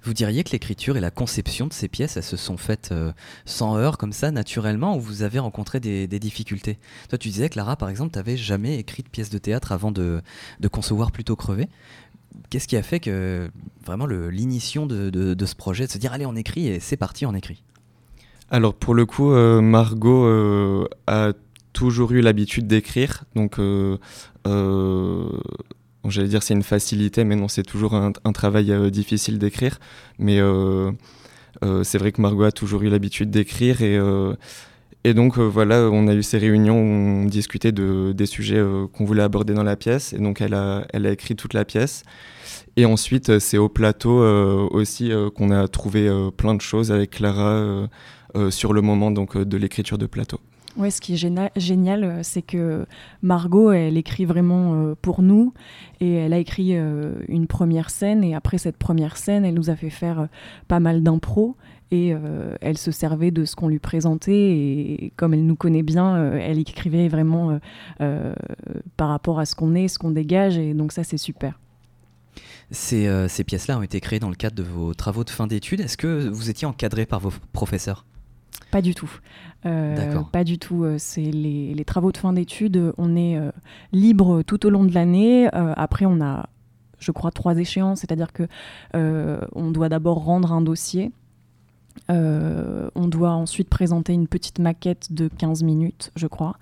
Vous 0.02 0.12
diriez 0.12 0.42
que 0.42 0.50
l'écriture 0.50 0.96
et 0.96 1.00
la 1.00 1.12
conception 1.12 1.68
de 1.68 1.72
ces 1.72 1.86
pièces, 1.86 2.16
elles 2.16 2.24
se 2.24 2.36
sont 2.36 2.56
faites 2.56 2.92
sans 3.44 3.76
heurts, 3.76 3.96
comme 3.96 4.12
ça, 4.12 4.32
naturellement, 4.32 4.96
ou 4.96 5.00
vous 5.00 5.22
avez 5.22 5.38
rencontré 5.38 5.78
des, 5.78 6.06
difficultés? 6.18 6.78
Toi, 7.08 7.18
tu 7.18 7.28
disais, 7.28 7.48
Clara, 7.48 7.76
par 7.76 7.88
exemple, 7.88 8.12
tu 8.12 8.18
n'avais 8.18 8.36
jamais 8.36 8.78
écrit 8.78 9.04
de 9.04 9.08
pièce 9.08 9.30
de 9.30 9.38
théâtre 9.38 9.70
avant 9.70 9.92
de, 9.92 10.20
concevoir 10.72 11.12
plutôt 11.12 11.36
crevé. 11.36 11.68
Qu'est-ce 12.50 12.68
qui 12.68 12.76
a 12.76 12.82
fait 12.82 13.00
que 13.00 13.50
vraiment 13.84 14.06
l'initiation 14.06 14.86
de, 14.86 15.36
ce 15.44 15.54
projet, 15.54 15.86
de 15.86 15.90
se 15.90 15.98
dire 15.98 16.12
allez 16.12 16.26
on 16.26 16.36
écrit 16.36 16.68
et 16.68 16.80
c'est 16.80 16.96
parti 16.96 17.26
on 17.26 17.34
écrit? 17.34 17.62
Alors 18.50 18.74
pour 18.74 18.94
le 18.94 19.04
coup, 19.06 19.30
Margot 19.30 20.88
a 21.06 21.32
toujours 21.72 22.12
eu 22.12 22.20
l'habitude 22.20 22.66
d'écrire, 22.66 23.24
donc 23.34 23.58
j'allais 26.10 26.28
dire 26.28 26.42
c'est 26.42 26.54
une 26.54 26.62
facilité, 26.62 27.24
mais 27.24 27.36
non, 27.36 27.48
c'est 27.48 27.62
toujours 27.62 27.94
un, 27.94 28.12
travail 28.32 28.72
euh, 28.72 28.90
difficile 28.90 29.38
d'écrire. 29.38 29.78
Mais 30.18 30.38
euh, 30.40 30.90
euh, 31.64 31.84
c'est 31.84 31.98
vrai 31.98 32.12
que 32.12 32.20
Margot 32.20 32.44
a 32.44 32.52
toujours 32.52 32.82
eu 32.82 32.88
l'habitude 32.88 33.30
d'écrire 33.30 33.82
et, 33.82 33.98
et 35.04 35.14
donc 35.14 35.38
voilà, 35.38 35.88
on 35.90 36.08
a 36.08 36.14
eu 36.14 36.22
ces 36.22 36.38
réunions 36.38 36.78
où 36.78 37.22
on 37.22 37.24
discutait 37.24 37.72
de, 37.72 38.12
des 38.12 38.26
sujets 38.26 38.62
qu'on 38.92 39.04
voulait 39.04 39.22
aborder 39.22 39.54
dans 39.54 39.62
la 39.62 39.76
pièce 39.76 40.12
et 40.12 40.18
donc 40.18 40.40
elle 40.40 40.54
a, 40.54 40.86
écrit 40.92 41.36
toute 41.36 41.54
la 41.54 41.64
pièce. 41.64 42.02
Et 42.76 42.84
ensuite, 42.84 43.38
c'est 43.38 43.58
au 43.58 43.68
plateau 43.68 44.18
aussi 44.70 45.10
qu'on 45.36 45.50
a 45.50 45.66
trouvé 45.68 46.10
plein 46.36 46.54
de 46.54 46.60
choses 46.60 46.92
avec 46.92 47.10
Clara 47.10 47.88
sur 48.50 48.72
le 48.72 48.82
moment 48.82 49.10
donc, 49.10 49.38
de 49.38 49.56
l'écriture 49.56 49.98
de 49.98 50.06
plateau. 50.06 50.40
Ouais, 50.78 50.92
ce 50.92 51.00
qui 51.00 51.14
est 51.14 51.50
génial, 51.56 52.04
euh, 52.04 52.20
c'est 52.22 52.40
que 52.40 52.86
Margot, 53.20 53.72
elle 53.72 53.96
écrit 53.96 54.24
vraiment 54.24 54.74
euh, 54.74 54.94
pour 55.02 55.22
nous 55.22 55.52
et 56.00 56.14
elle 56.14 56.32
a 56.32 56.38
écrit 56.38 56.76
euh, 56.76 57.14
une 57.26 57.48
première 57.48 57.90
scène 57.90 58.22
et 58.22 58.36
après 58.36 58.58
cette 58.58 58.76
première 58.76 59.16
scène, 59.16 59.44
elle 59.44 59.54
nous 59.54 59.70
a 59.70 59.76
fait 59.76 59.90
faire 59.90 60.28
pas 60.68 60.78
mal 60.78 61.02
d'impro 61.02 61.56
et 61.90 62.14
elle 62.60 62.76
se 62.76 62.90
servait 62.90 63.30
de 63.30 63.44
ce 63.44 63.56
qu'on 63.56 63.68
lui 63.68 63.78
présentait 63.78 64.32
et 64.32 65.12
comme 65.16 65.32
elle 65.32 65.46
nous 65.46 65.56
connaît 65.56 65.82
bien, 65.82 66.32
elle 66.34 66.58
écrivait 66.58 67.08
vraiment 67.08 67.58
par 68.96 69.08
rapport 69.08 69.40
à 69.40 69.46
ce 69.46 69.54
qu'on 69.54 69.74
est, 69.74 69.88
ce 69.88 69.98
qu'on 69.98 70.10
dégage 70.10 70.58
et 70.58 70.74
donc 70.74 70.92
ça 70.92 71.04
c'est 71.04 71.16
super. 71.16 71.58
Ces, 72.70 73.08
ces 73.28 73.44
pièces-là 73.44 73.78
ont 73.78 73.82
été 73.82 74.00
créées 74.00 74.20
dans 74.20 74.28
le 74.28 74.36
cadre 74.36 74.56
de 74.56 74.62
vos 74.62 74.92
travaux 74.92 75.24
de 75.24 75.30
fin 75.30 75.46
d'études. 75.46 75.80
Est-ce 75.80 75.96
que 75.96 76.28
vous 76.28 76.50
étiez 76.50 76.66
encadré 76.66 77.06
par 77.06 77.20
vos 77.20 77.32
professeurs? 77.52 78.04
Pas 78.70 78.82
du 78.82 78.94
tout. 78.94 79.10
Euh, 79.66 80.22
pas 80.30 80.44
du 80.44 80.58
tout. 80.58 80.84
Euh, 80.84 80.96
c'est 80.98 81.22
les, 81.22 81.84
travaux 81.84 82.12
de 82.12 82.18
fin 82.18 82.32
d'études. 82.32 82.92
On 82.98 83.16
est 83.16 83.36
euh, 83.36 83.50
libre 83.92 84.42
tout 84.42 84.66
au 84.66 84.70
long 84.70 84.84
de 84.84 84.92
l'année. 84.92 85.48
après, 85.52 86.04
on 86.06 86.20
a, 86.20 86.48
je 86.98 87.12
crois, 87.12 87.30
trois 87.30 87.56
échéances. 87.56 88.00
C'est-à-dire 88.00 88.32
que 88.32 88.46
on 88.94 89.70
doit 89.70 89.88
d'abord 89.88 90.24
rendre 90.24 90.52
un 90.52 90.60
dossier. 90.60 91.12
On 92.08 93.08
doit 93.08 93.30
ensuite 93.30 93.68
présenter 93.68 94.12
une 94.12 94.28
petite 94.28 94.58
maquette 94.58 95.12
de 95.12 95.28
15 95.28 95.62
minutes, 95.62 96.10
je 96.16 96.26
crois. 96.26 96.56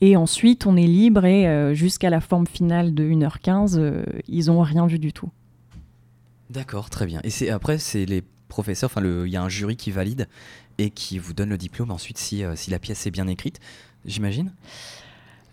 Et 0.00 0.16
ensuite, 0.16 0.66
on 0.66 0.76
est 0.76 0.86
libre 0.86 1.24
et 1.24 1.74
jusqu'à 1.74 2.10
la 2.10 2.20
forme 2.20 2.46
finale 2.46 2.94
de 2.94 3.04
1h15, 3.04 4.04
ils 4.28 4.46
n'ont 4.46 4.60
rien 4.60 4.86
vu 4.86 4.98
du 4.98 5.12
tout. 5.12 5.30
D'accord, 6.50 6.90
très 6.90 7.06
bien. 7.06 7.20
Et 7.24 7.30
c'est 7.30 7.50
après, 7.50 7.78
c'est 7.78 8.04
les 8.04 8.22
professeurs, 8.48 8.90
enfin, 8.94 9.02
il 9.04 9.30
y 9.30 9.36
a 9.36 9.42
un 9.42 9.48
jury 9.48 9.76
qui 9.76 9.90
valide 9.90 10.28
et 10.78 10.90
qui 10.90 11.18
vous 11.18 11.32
donne 11.32 11.48
le 11.48 11.58
diplôme 11.58 11.90
ensuite 11.90 12.18
si, 12.18 12.44
euh, 12.44 12.56
si 12.56 12.70
la 12.70 12.78
pièce 12.78 13.06
est 13.06 13.10
bien 13.10 13.26
écrite, 13.26 13.60
j'imagine? 14.04 14.52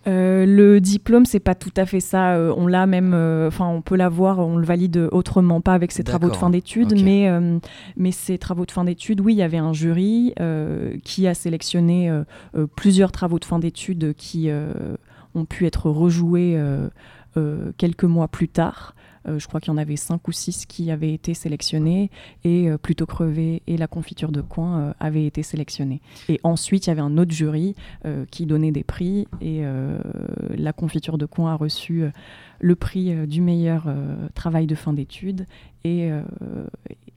Euh, 0.08 0.46
le 0.46 0.82
diplôme, 0.82 1.26
c'est 1.26 1.40
pas 1.40 1.56
tout 1.56 1.74
à 1.78 1.86
fait 1.86 2.00
ça. 2.00 2.34
Euh, 2.34 2.54
on 2.58 2.68
l'a 2.68 2.86
même, 2.88 3.14
enfin, 3.48 3.68
on 3.68 3.82
peut 3.82 3.96
l'avoir, 3.96 4.40
on 4.40 4.58
le 4.58 4.66
valide 4.66 5.10
autrement, 5.12 5.62
pas 5.62 5.74
avec 5.74 5.92
ses 5.92 6.04
travaux 6.04 6.30
de 6.30 6.36
fin 6.36 6.50
d'études, 6.50 7.02
mais, 7.04 7.30
mais 7.98 8.12
ces 8.12 8.38
travaux 8.38 8.66
de 8.66 8.72
fin 8.72 8.84
d'études, 8.84 9.22
oui, 9.22 9.34
il 9.34 9.38
y 9.38 9.44
avait 9.44 9.58
un 9.58 9.74
jury 9.74 10.34
qui 11.04 11.28
a 11.28 11.34
sélectionné 11.34 12.12
plusieurs 12.76 13.12
travaux 13.12 13.40
de 13.40 13.46
fin 13.46 13.60
d'études 13.60 14.14
qui 14.16 14.50
ont 15.36 15.46
pu 15.46 15.66
être 15.66 15.90
rejoués 15.90 16.60
quelques 17.78 18.04
mois 18.04 18.28
plus 18.28 18.48
tard. 18.48 18.96
Euh, 19.28 19.40
je 19.40 19.48
crois 19.48 19.60
qu'il 19.60 19.72
y 19.72 19.76
en 19.76 19.78
avait 19.78 19.96
cinq 19.96 20.28
ou 20.28 20.32
six 20.32 20.66
qui 20.66 20.92
avaient 20.92 21.14
été 21.14 21.34
sélectionnés 21.34 22.10
et 22.44 22.70
euh, 22.70 22.78
Plutôt 22.78 23.06
Crevé 23.06 23.62
et 23.68 23.78
La 23.78 23.88
Confiture 23.88 24.32
de 24.32 24.42
Coin 24.42 24.80
euh, 24.80 24.94
avaient 25.00 25.26
été 25.26 25.44
sélectionnés. 25.44 26.02
Et 26.30 26.40
ensuite, 26.44 26.88
il 26.88 26.90
y 26.90 26.92
avait 26.92 27.02
un 27.02 27.18
autre 27.18 27.32
jury 27.32 27.76
qui 28.32 28.46
donnait 28.46 28.72
des 28.72 28.84
prix 28.84 29.28
et 29.42 29.64
La 30.58 30.74
Confiture 30.74 31.18
de 31.18 31.26
Coin 31.26 31.52
a 31.52 31.56
reçu 31.56 32.04
le 32.60 32.76
prix 32.76 33.28
du 33.28 33.42
meilleur 33.42 33.86
travail 34.34 34.68
de 34.68 34.76
fin 34.76 34.94
d'études 34.94 35.46
et, 35.84 36.10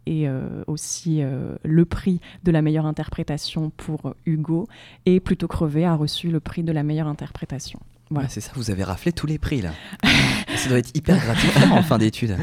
et 0.06 0.28
aussi 0.66 1.22
le 1.62 1.84
prix 1.84 2.20
de 2.44 2.50
la 2.50 2.62
meilleure 2.62 2.86
interprétation 2.86 3.70
pour 3.70 4.14
Hugo 4.26 4.68
et 5.06 5.20
Plutôt 5.20 5.48
Crevé 5.48 5.84
a 5.84 5.94
reçu 5.94 6.30
le 6.30 6.40
prix 6.40 6.62
de 6.62 6.72
la 6.72 6.82
meilleure 6.82 7.08
interprétation. 7.08 7.80
Voilà. 8.14 8.28
c'est 8.28 8.40
ça, 8.40 8.52
vous 8.54 8.70
avez 8.70 8.84
raflé 8.84 9.12
tous 9.12 9.26
les 9.26 9.38
prix 9.38 9.60
là. 9.60 9.70
ça 10.56 10.68
doit 10.68 10.78
être 10.78 10.90
hyper 10.94 11.16
gratifiant 11.16 11.72
en 11.72 11.82
fin 11.82 11.98
d'études. 11.98 12.36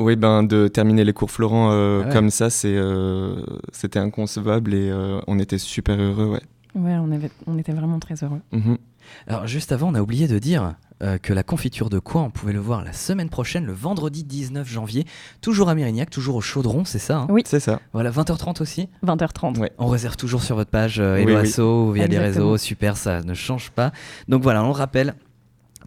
Oui, 0.00 0.16
ben, 0.16 0.42
de 0.42 0.66
terminer 0.68 1.04
les 1.04 1.12
cours 1.12 1.30
Florent 1.30 1.70
euh, 1.72 2.02
ah 2.06 2.12
comme 2.12 2.30
ça, 2.30 2.48
c'est, 2.48 2.74
euh, 2.74 3.42
c'était 3.72 3.98
inconcevable 3.98 4.72
et 4.72 4.90
euh, 4.90 5.20
on 5.26 5.38
était 5.38 5.58
super 5.58 6.00
heureux. 6.00 6.26
Ouais, 6.26 6.80
ouais 6.80 6.96
on, 6.98 7.12
avait, 7.12 7.30
on 7.46 7.58
était 7.58 7.72
vraiment 7.72 7.98
très 7.98 8.14
heureux. 8.24 8.40
Mhm. 8.52 8.78
Alors, 9.26 9.46
juste 9.46 9.72
avant, 9.72 9.88
on 9.88 9.94
a 9.94 10.00
oublié 10.00 10.28
de 10.28 10.38
dire 10.38 10.74
que 11.22 11.32
la 11.32 11.42
confiture 11.42 11.88
de 11.88 11.98
quoi 11.98 12.20
on 12.20 12.28
pouvait 12.30 12.52
le 12.52 12.58
voir 12.58 12.84
la 12.84 12.92
semaine 12.92 13.30
prochaine, 13.30 13.64
le 13.64 13.72
vendredi 13.72 14.22
19 14.22 14.68
janvier, 14.68 15.06
toujours 15.40 15.70
à 15.70 15.74
Mérignac, 15.74 16.10
toujours 16.10 16.36
au 16.36 16.42
Chaudron, 16.42 16.84
c'est 16.84 16.98
ça 16.98 17.20
hein 17.20 17.26
Oui, 17.30 17.40
c'est 17.46 17.58
ça. 17.58 17.80
Voilà, 17.94 18.10
20h30 18.10 18.60
aussi 18.60 18.90
20h30. 19.06 19.58
Ouais. 19.58 19.72
On 19.78 19.86
réserve 19.86 20.18
toujours 20.18 20.42
sur 20.42 20.56
votre 20.56 20.70
page 20.70 21.00
euh, 21.00 21.14
via 21.24 22.06
les 22.06 22.18
réseaux, 22.18 22.58
super, 22.58 22.98
ça 22.98 23.22
ne 23.22 23.32
change 23.32 23.70
pas. 23.70 23.92
Donc 24.28 24.42
voilà, 24.42 24.62
on 24.62 24.66
le 24.66 24.72
rappelle, 24.72 25.14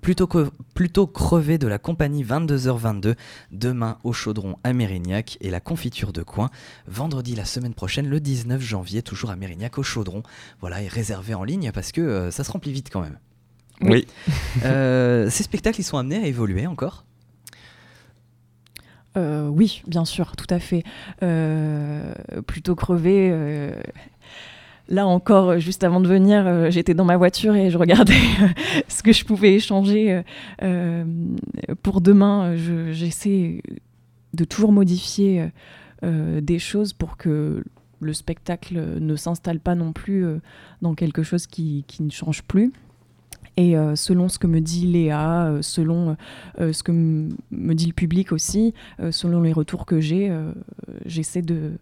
plutôt, 0.04 0.28
que, 0.28 0.52
plutôt 0.76 1.08
crevé 1.08 1.58
de 1.58 1.66
la 1.66 1.80
compagnie 1.80 2.24
22h22, 2.24 3.16
demain 3.52 3.98
au 4.04 4.12
Chaudron 4.12 4.58
à 4.63 4.74
Mérignac 4.74 5.38
et 5.42 5.50
la 5.50 5.62
confiture 5.62 6.12
de 6.12 6.22
coin, 6.22 6.52
vendredi 6.88 7.36
la 7.36 7.46
semaine 7.46 7.74
prochaine, 7.74 8.08
le 8.08 8.20
19 8.20 8.62
janvier, 8.62 9.02
toujours 9.02 9.32
à 9.32 9.38
Mérignac 9.38 9.78
au 9.78 9.84
Chaudron. 9.84 10.22
Voilà, 10.60 10.84
et 10.84 10.88
réservé 10.88 11.34
en 11.34 11.46
ligne 11.46 11.72
parce 11.74 11.92
que 11.92 12.02
euh, 12.02 12.32
ça 12.32 12.44
se 12.44 12.52
remplit 12.52 12.74
vite 12.74 12.89
quand 12.92 13.02
même. 13.02 13.18
Oui. 13.82 14.06
Euh, 14.66 15.30
ces 15.30 15.44
spectacles, 15.44 15.80
ils 15.80 15.86
sont 15.86 15.98
amenés 15.98 16.18
à 16.18 16.28
évoluer 16.28 16.68
encore? 16.68 17.06
Euh, 19.18 19.48
oui, 19.48 19.82
bien 19.88 20.06
sûr, 20.06 20.36
tout 20.36 20.48
à 20.50 20.60
fait. 20.60 20.84
plutôt 22.46 22.76
crevé, 22.76 23.74
Là 24.89 25.08
encore, 25.08 25.60
juste 25.60 25.86
avant 25.86 26.02
de 26.02 26.08
venir, 26.08 26.46
euh, 26.46 26.69
j'étais 26.69 26.93
dans 26.93 27.06
ma 27.06 27.15
voiture 27.15 27.56
et 27.56 27.69
je 27.69 27.78
regardais 27.78 28.13
euh, 28.41 28.48
ce 28.89 29.02
que 29.02 29.13
je 29.13 29.24
pouvais 29.24 29.54
échanger 29.54 30.22
euh, 30.62 31.06
pour 31.82 32.02
demain. 32.02 32.56
J'essaie 32.91 33.62
de 34.34 34.43
toujours 34.43 34.72
modifier 34.72 35.50
des 36.02 36.60
choses 36.60 36.91
pour 36.91 37.15
que 37.15 37.63
le 38.02 38.13
spectacle 38.13 38.78
ne 39.00 39.15
s'installe 39.15 39.62
pas 39.62 39.74
non 39.74 39.93
plus 39.93 40.26
dans 40.82 40.96
quelque 40.96 41.24
chose 41.24 41.48
qui, 41.48 41.86
qui, 41.88 42.04
ne 42.04 42.10
change 42.10 42.43
plus. 42.43 42.74
Et 43.56 43.76
selon 43.96 44.28
ce 44.28 44.38
que 44.39 44.48
me 44.48 44.60
dit 44.60 44.88
Léa, 44.88 45.60
selon 45.62 46.17
ce 46.60 46.84
que 46.84 46.91
me 46.91 47.74
dit 47.74 47.86
le 47.86 47.93
public 47.93 48.34
aussi, 48.34 48.74
selon 49.12 49.43
les 49.43 49.54
retours 49.54 49.86
que 49.86 50.02
j'ai, 50.02 50.36
j'essaie 51.06 51.43
de, 51.43 51.74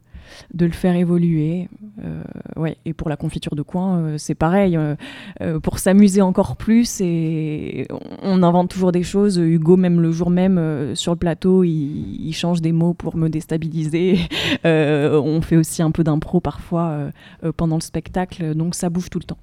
de 0.54 0.66
le 0.66 0.72
faire 0.72 0.96
évoluer. 0.96 1.70
Euh, 2.04 2.22
ouais. 2.56 2.78
Et 2.86 2.94
pour 2.94 3.10
la 3.10 3.18
confiture 3.18 3.56
de 3.56 3.62
coin, 3.62 3.98
euh, 3.98 4.18
c'est 4.18 4.36
pareil. 4.36 4.78
Euh, 4.78 5.60
pour 5.60 5.80
s'amuser 5.80 6.22
encore 6.22 6.56
plus, 6.56 7.02
et 7.02 7.88
on 8.22 8.44
invente 8.44 8.70
toujours 8.70 8.92
des 8.92 9.04
choses. 9.04 9.38
Hugo, 9.38 9.78
même 9.78 10.02
le 10.02 10.12
jour 10.12 10.30
même, 10.30 10.96
sur 10.96 11.14
le 11.14 11.18
plateau, 11.18 11.64
il, 11.64 12.32
change 12.34 12.62
des 12.62 12.72
mots 12.72 12.94
pour 12.94 13.16
me 13.18 13.30
déstabiliser. 13.30 14.20
on 14.64 15.42
fait 15.42 15.58
aussi 15.58 15.82
un 15.82 15.92
peu 15.92 16.04
d'impro 16.04 16.40
parfois 16.40 17.12
pendant 17.58 17.76
le 17.76 17.82
spectacle, 17.82 18.56
donc 18.56 18.74
ça 18.76 18.90
bouge 18.90 19.10
tout 19.10 19.20
le 19.20 19.26
temps. 19.26 19.38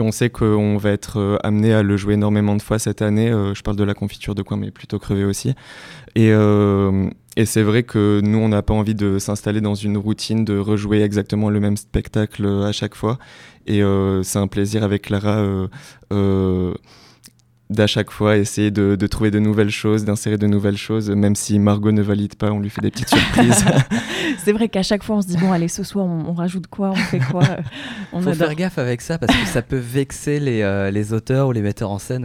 On 0.00 0.12
sait 0.12 0.30
qu'on 0.30 0.76
va 0.76 0.90
être 0.90 1.38
amené 1.42 1.72
à 1.72 1.82
le 1.82 1.96
jouer 1.96 2.14
énormément 2.14 2.56
de 2.56 2.62
fois 2.62 2.78
cette 2.78 3.02
année. 3.02 3.28
je 3.28 3.62
parle 3.62 3.76
de 3.76 3.84
la 3.84 3.94
confiture 3.94 4.34
de 4.34 4.42
coin, 4.42 4.56
mais 4.56 4.70
plutôt 4.70 4.98
crevé 4.98 5.24
aussi. 5.24 5.54
Et, 6.14 6.32
et 7.36 7.44
c'est 7.44 7.62
vrai 7.62 7.82
que 7.82 8.20
nous, 8.24 8.38
on 8.38 8.48
n'a 8.48 8.62
pas 8.62 8.72
envie 8.72 8.94
de 8.94 9.18
s'installer 9.18 9.60
dans 9.60 9.74
une 9.74 9.98
routine, 9.98 10.44
de 10.44 10.58
rejouer 10.58 11.02
exactement 11.02 11.50
le 11.50 11.60
même 11.60 11.76
spectacle 11.76 12.46
euh, 12.46 12.66
à 12.66 12.72
chaque 12.72 12.94
fois. 12.94 13.18
Et 13.66 13.82
euh, 13.82 14.22
c'est 14.22 14.38
un 14.38 14.46
plaisir 14.46 14.82
avec 14.82 15.02
Clara 15.02 15.44
euh, 16.12 16.74
d'à 17.68 17.86
chaque 17.86 18.10
fois 18.10 18.36
essayer 18.36 18.70
de, 18.70 18.96
de, 18.96 19.06
trouver 19.06 19.30
de 19.30 19.38
nouvelles 19.38 19.70
choses, 19.70 20.04
d'insérer 20.04 20.38
de 20.38 20.46
nouvelles 20.46 20.76
choses, 20.76 21.10
même 21.10 21.34
si 21.34 21.58
Margot 21.58 21.90
ne 21.90 22.02
valide 22.02 22.36
pas, 22.36 22.52
on 22.52 22.60
lui 22.60 22.70
fait 22.70 22.80
des 22.80 22.90
petites 22.90 23.08
surprises. 23.08 23.64
c'est 24.38 24.52
vrai 24.52 24.68
qu'à 24.68 24.82
chaque 24.82 25.02
fois 25.02 25.16
on 25.16 25.22
se 25.22 25.26
dit 25.26 25.36
bon 25.36 25.50
allez 25.50 25.66
ce 25.66 25.82
soir 25.82 26.06
on, 26.06 26.32
rajoute 26.32 26.68
quoi, 26.68 26.90
on 26.90 26.94
fait 26.94 27.18
quoi 27.18 27.42
on 28.12 28.20
Faut 28.20 28.32
faire 28.32 28.54
gaffe 28.54 28.78
avec 28.78 29.00
ça 29.00 29.18
parce 29.18 29.36
que 29.36 29.46
ça 29.46 29.62
peut 29.62 29.76
vexer 29.76 30.38
les, 30.38 30.62
euh, 30.62 30.90
les 30.90 31.12
auteurs 31.12 31.48
ou 31.48 31.52
les 31.52 31.62
metteurs 31.62 31.90
en 31.90 31.98
scène. 31.98 32.24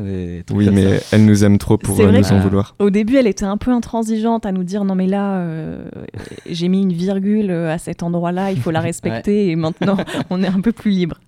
oui 0.52 0.70
mais 0.72 1.02
elle 1.12 1.26
nous 1.26 1.44
aime 1.44 1.58
trop 1.58 1.78
pour 1.78 2.00
euh, 2.00 2.12
nous 2.12 2.32
en 2.32 2.40
vouloir. 2.40 2.76
Au 2.80 2.92
début 2.92 3.16
elle 3.18 3.28
était 3.28 3.46
un 3.46 3.58
peu 3.58 3.72
intransigeante 3.72 4.46
à 4.46 4.52
nous 4.52 4.64
dire 4.64 4.84
non 4.84 4.94
mais 4.94 5.08
là 5.08 5.38
euh, 5.38 5.84
j'ai 6.48 6.68
mis 6.68 6.84
une 6.84 6.94
virgule 6.94 7.50
à 7.52 7.80
cet 7.80 8.04
endroit-là, 8.04 8.52
il 8.52 8.60
faut 8.60 8.72
la 8.72 8.82
respecter 8.92 9.50
et 9.50 9.56
maintenant 9.56 9.98
on 10.30 10.44
est 10.44 10.48
un 10.48 10.62
peu 10.62 10.72
plus 10.72 10.92
libre. 10.92 11.20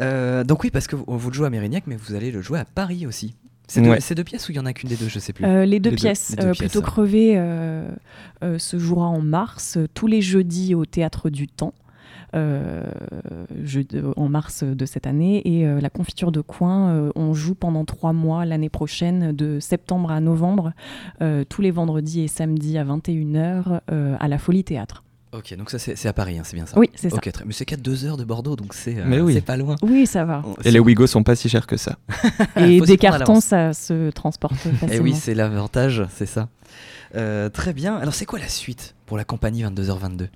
Euh, 0.00 0.44
donc 0.44 0.64
oui, 0.64 0.70
parce 0.70 0.86
que 0.86 0.96
vous, 0.96 1.28
le 1.28 1.34
jouez 1.34 1.46
à 1.46 1.50
Mérignac, 1.50 1.84
mais 1.86 1.96
vous 1.96 2.14
allez 2.14 2.30
le 2.30 2.42
jouer 2.42 2.58
à 2.58 2.64
Paris 2.64 3.06
aussi. 3.06 3.34
C'est 3.68 3.80
deux, 4.14 4.24
pièces 4.24 4.48
ou 4.48 4.52
il 4.52 4.56
y 4.56 4.58
en 4.58 4.66
a 4.66 4.74
qu'une 4.74 4.90
des 4.90 4.96
deux, 4.96 5.08
je 5.08 5.18
sais 5.18 5.32
plus. 5.32 5.46
Euh, 5.46 5.64
les, 5.64 5.80
deux 5.80 5.92
pièces, 5.92 6.36
euh, 6.40 6.52
plutôt 6.52 6.82
crevé, 6.82 7.40
se 8.42 8.78
jouera 8.78 9.06
en 9.06 9.20
mars, 9.20 9.78
tous 9.94 10.06
les 10.06 10.20
jeudis 10.20 10.74
au 10.74 10.84
Théâtre 10.84 11.30
du 11.30 11.48
Temps. 11.48 11.72
en 12.34 14.28
mars 14.28 14.64
de 14.64 14.84
cette 14.84 15.06
année 15.06 15.40
et 15.46 15.64
la 15.80 15.90
confiture 15.90 16.32
de 16.32 16.40
coin 16.40 17.10
on 17.14 17.32
joue 17.34 17.54
pendant 17.54 17.84
trois 17.84 18.12
mois 18.12 18.44
l'année 18.44 18.70
prochaine 18.70 19.32
de 19.32 19.58
septembre 19.60 20.10
à 20.10 20.20
novembre 20.20 20.72
tous 21.48 21.62
les 21.62 21.70
vendredis 21.70 22.22
et 22.22 22.28
samedis 22.28 22.76
à 22.76 22.84
21h 22.84 23.80
à 23.88 24.28
la 24.28 24.38
Folie 24.38 24.64
Théâtre. 24.64 25.02
Ok, 25.34 25.56
donc 25.56 25.70
ça 25.70 25.78
c'est 25.78 26.06
à 26.06 26.12
Paris, 26.12 26.38
hein, 26.38 26.42
c'est 26.44 26.56
bien 26.56 26.66
ça 26.66 26.78
Oui, 26.78 26.90
c'est 26.94 27.08
ça. 27.08 27.18
Mais 27.46 27.54
c'est 27.54 27.64
qu'à 27.64 27.76
deux 27.76 28.04
heures 28.04 28.18
de 28.18 28.24
Bordeaux, 28.24 28.54
donc 28.54 28.74
c'est 28.74 28.96
euh, 28.98 29.40
pas 29.40 29.56
loin. 29.56 29.76
Oui, 29.80 30.06
ça 30.06 30.26
va. 30.26 30.42
Et 30.62 30.70
les 30.70 30.78
Ouigo 30.78 31.06
sont 31.06 31.22
pas 31.22 31.34
si 31.34 31.48
chers 31.48 31.66
que 31.66 31.78
ça. 31.78 31.96
Et 32.56 32.82
des 32.82 32.98
cartons, 32.98 33.40
ça 33.40 33.72
se 33.72 34.10
transporte 34.10 34.54
facilement. 34.56 34.92
Et 34.92 35.00
oui, 35.00 35.14
c'est 35.14 35.34
l'avantage, 35.34 36.04
c'est 36.14 36.26
ça. 36.26 36.50
Euh, 37.14 37.48
très 37.48 37.72
bien. 37.72 37.96
Alors 37.96 38.12
c'est 38.12 38.26
quoi 38.26 38.38
la 38.38 38.48
suite 38.48 38.94
pour 39.06 39.16
la 39.16 39.24
compagnie 39.24 39.64
22h22 39.64 40.28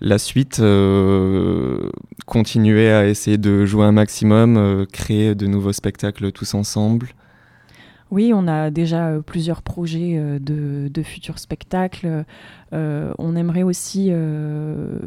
la 0.00 0.18
suite, 0.18 0.58
euh, 0.58 1.88
continuer 2.26 2.90
à 2.90 3.06
essayer 3.06 3.38
de 3.38 3.64
jouer 3.64 3.84
un 3.84 3.92
maximum, 3.92 4.86
créer 4.92 5.34
de 5.34 5.46
nouveaux 5.46 5.72
spectacles 5.72 6.30
tous 6.32 6.52
ensemble, 6.54 7.08
oui, 8.14 8.32
on 8.32 8.46
a 8.46 8.70
déjà 8.70 9.08
euh, 9.08 9.20
plusieurs 9.20 9.60
projets 9.60 10.14
euh, 10.16 10.38
de, 10.38 11.02
futurs 11.02 11.40
spectacles. 11.40 12.24
Euh, 12.72 13.12
on 13.18 13.34
aimerait 13.34 13.64
aussi 13.64 14.10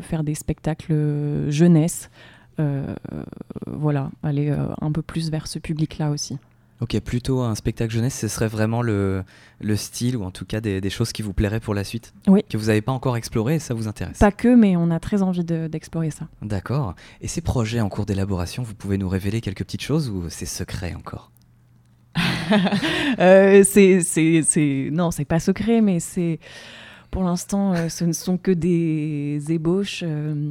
faire 0.01 0.23
des 0.23 0.35
spectacles 0.35 0.93
jeunesse. 1.49 2.09
voilà, 3.65 4.09
aller 4.23 4.53
un 4.81 4.91
peu 4.91 5.01
plus 5.01 5.31
vers 5.31 5.47
ce 5.47 5.57
public-là 5.57 6.11
aussi. 6.11 6.37
Ok, 6.81 6.99
plutôt 6.99 7.41
un 7.41 7.55
spectacle 7.55 7.91
jeunesse, 7.91 8.19
ce 8.19 8.27
serait 8.27 8.47
vraiment 8.47 8.81
le, 8.83 9.23
style 9.75 10.17
ou 10.17 10.23
en 10.23 10.31
tout 10.31 10.45
cas 10.45 10.59
des, 10.61 10.89
choses 10.89 11.11
qui 11.13 11.21
vous 11.21 11.33
plairaient 11.33 11.59
pour 11.59 11.73
la 11.73 11.83
suite 11.83 12.13
Oui. 12.27 12.43
Que 12.47 12.57
vous 12.57 12.67
n'avez 12.67 12.81
pas 12.81 12.91
encore 12.91 13.17
exploré 13.17 13.55
et 13.55 13.59
ça 13.59 13.73
vous 13.73 13.87
intéresse 13.87 14.19
Pas 14.19 14.31
que, 14.31 14.53
mais 14.53 14.75
on 14.75 14.91
a 14.91 14.99
très 14.99 15.23
envie 15.23 15.43
d'explorer 15.43 16.11
ça. 16.11 16.27
D'accord. 16.41 16.93
Et 17.21 17.27
ces 17.27 17.41
projets 17.41 17.79
en 17.79 17.89
cours 17.89 18.05
d'élaboration, 18.05 18.63
vous 18.63 18.75
pouvez 18.75 18.97
nous 18.97 19.09
révéler 19.09 19.41
quelques 19.41 19.63
petites 19.63 19.81
choses 19.81 20.09
ou 20.09 20.25
c'est 20.29 20.45
secret 20.45 20.93
encore? 20.93 21.31
euh, 23.19 23.63
c'est, 23.63 24.89
non, 24.91 25.11
c'est 25.11 25.25
pas 25.25 25.39
secret, 25.39 25.81
mais 25.81 25.99
c'est 25.99 26.39
pour 27.11 27.23
l'instant, 27.23 27.73
euh, 27.73 27.89
ce 27.89 28.03
ne 28.03 28.11
sont 28.11 28.37
que 28.37 28.51
des 28.51 29.41
ébauches. 29.49 30.03
Euh, 30.05 30.49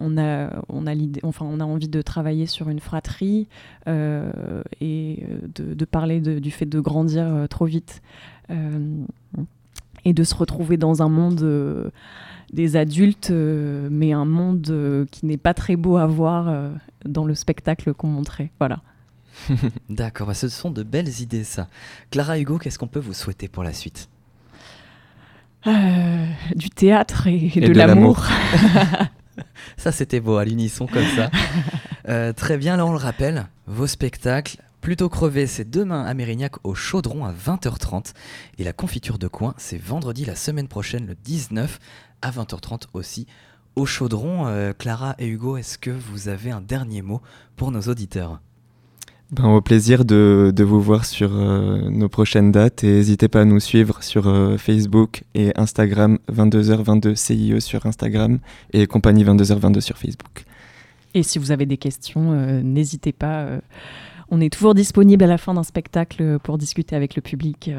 on 0.00 0.16
a, 0.18 0.62
on 0.68 0.86
a 0.86 0.94
enfin, 1.22 1.46
on 1.48 1.60
a 1.60 1.64
envie 1.64 1.88
de 1.88 2.02
travailler 2.02 2.46
sur 2.46 2.68
une 2.68 2.80
fratrie 2.80 3.48
et 3.86 5.24
de, 5.54 5.84
parler 5.84 6.20
du 6.20 6.50
fait 6.50 6.66
de 6.66 6.80
grandir 6.80 7.46
trop 7.48 7.66
vite 7.66 8.02
et 10.04 10.12
de 10.12 10.24
se 10.24 10.34
retrouver 10.34 10.76
dans 10.76 11.02
un 11.02 11.08
monde 11.08 11.90
des 12.52 12.76
adultes, 12.76 13.30
mais 13.30 14.12
un 14.12 14.24
monde 14.24 15.06
qui 15.10 15.26
n'est 15.26 15.36
pas 15.36 15.54
très 15.54 15.76
beau 15.76 15.96
à 15.96 16.06
voir 16.06 16.72
dans 17.04 17.24
le 17.24 17.34
spectacle 17.34 17.94
qu'on 17.94 18.08
montrait. 18.08 18.50
Voilà. 18.58 18.80
D'accord, 19.88 20.26
bah, 20.26 20.34
ce 20.34 20.48
sont 20.48 20.70
de 20.70 20.82
belles 20.82 21.20
idées 21.20 21.44
ça. 21.44 21.68
Clara 22.10 22.38
Hugo, 22.38 22.58
qu'est-ce 22.58 22.78
qu'on 22.78 22.86
peut 22.86 23.00
vous 23.00 23.14
souhaiter 23.14 23.48
pour 23.48 23.62
la 23.62 23.72
suite? 23.72 24.08
Euh, 25.66 26.26
Du 26.54 26.70
théâtre 26.70 27.26
et, 27.26 27.48
de, 27.48 27.72
l'amour. 27.72 28.26
ça 29.76 29.92
c'était 29.92 30.20
beau 30.20 30.36
à 30.36 30.44
l'unisson 30.44 30.86
comme 30.86 31.06
ça. 31.16 31.30
Euh, 32.08 32.32
très 32.32 32.56
bien, 32.56 32.78
là 32.78 32.86
on 32.86 32.92
le 32.92 32.98
rappelle, 32.98 33.46
vos 33.66 33.86
spectacles, 33.86 34.56
Plutôt 34.80 35.10
crevé, 35.10 35.46
c'est 35.46 35.68
demain 35.68 36.04
à 36.04 36.14
Mérignac 36.14 36.54
au 36.64 36.74
Chaudron 36.74 37.26
à 37.26 37.32
20h30. 37.32 38.14
Et 38.58 38.64
la 38.64 38.72
confiture 38.72 39.18
de 39.18 39.28
coin, 39.28 39.54
c'est 39.58 39.76
vendredi 39.76 40.24
la 40.24 40.34
semaine 40.34 40.68
prochaine, 40.68 41.06
le 41.06 41.14
19 41.14 41.78
à 42.22 42.30
20h30 42.30 42.84
aussi 42.94 43.26
au 43.76 43.84
Chaudron. 43.84 44.46
Euh, 44.46 44.72
Clara 44.72 45.16
et 45.18 45.26
Hugo, 45.26 45.58
est-ce 45.58 45.76
que 45.76 45.90
vous 45.90 46.28
avez 46.28 46.50
un 46.50 46.62
dernier 46.62 47.02
mot 47.02 47.20
pour 47.56 47.72
nos 47.72 47.82
auditeurs? 47.82 48.40
Ben, 49.32 49.44
au 49.44 49.60
plaisir 49.60 50.04
de, 50.04 50.52
vous 50.58 50.80
voir 50.80 51.04
sur 51.04 51.30
euh, 51.32 51.88
nos 51.88 52.08
prochaines 52.08 52.50
dates 52.50 52.82
et 52.82 52.88
n'hésitez 52.88 53.28
pas 53.28 53.42
à 53.42 53.44
nous 53.44 53.60
suivre 53.60 54.02
sur 54.02 54.26
euh, 54.26 54.56
Facebook 54.58 55.22
et 55.34 55.52
Instagram 55.54 56.18
22h22 56.32 57.14
CIE 57.14 57.60
sur 57.60 57.86
Instagram 57.86 58.40
et 58.72 58.88
compagnie 58.88 59.22
22h22 59.22 59.80
sur 59.80 59.98
Facebook. 59.98 60.44
Et 61.14 61.22
si 61.22 61.38
vous 61.38 61.52
avez 61.52 61.64
des 61.64 61.76
questions, 61.76 62.32
euh, 62.32 62.60
n'hésitez 62.62 63.12
pas. 63.12 63.60
on 64.30 64.40
est 64.40 64.52
toujours 64.52 64.74
disponible 64.74 65.22
à 65.22 65.28
la 65.28 65.38
fin 65.38 65.54
d'un 65.54 65.62
spectacle 65.62 66.40
pour 66.40 66.58
discuter 66.58 66.96
avec 66.96 67.14
le 67.14 67.22
public 67.22 67.70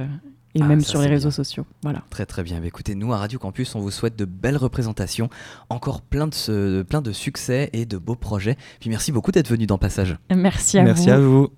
et 0.56 0.62
ah, 0.62 0.66
même 0.66 0.82
sur 0.82 1.02
les 1.02 1.08
réseaux 1.08 1.32
sociaux. 1.32 1.66
Voilà. 1.84 2.04
Très 2.10 2.26
très 2.26 2.44
bien. 2.44 2.60
Bah, 2.60 2.68
écoutez, 2.68 2.96
nous 2.96 3.14
à 3.14 3.18
Radio 3.18 3.40
Campus, 3.40 3.76
on 3.76 3.80
vous 3.80 3.92
souhaite 3.92 4.18
de 4.18 4.26
belles 4.26 4.58
représentations, 4.58 5.30
encore 5.70 6.02
plein 6.02 6.28
de, 6.28 6.84
plein 6.84 7.02
de 7.02 7.12
succès 7.12 7.70
et 7.74 7.86
de 7.86 7.98
beaux 7.98 8.16
projets. 8.16 8.58
Puis 8.80 8.90
merci 8.90 9.12
beaucoup 9.12 9.32
d'être 9.32 9.50
venu 9.50 9.66
dans 9.66 9.78
Passage. 9.78 10.18
Merci 10.30 10.78
à 10.78 10.82
vous. 10.82 10.88
Merci 10.88 11.10
à 11.10 11.20
vous. 11.20 11.52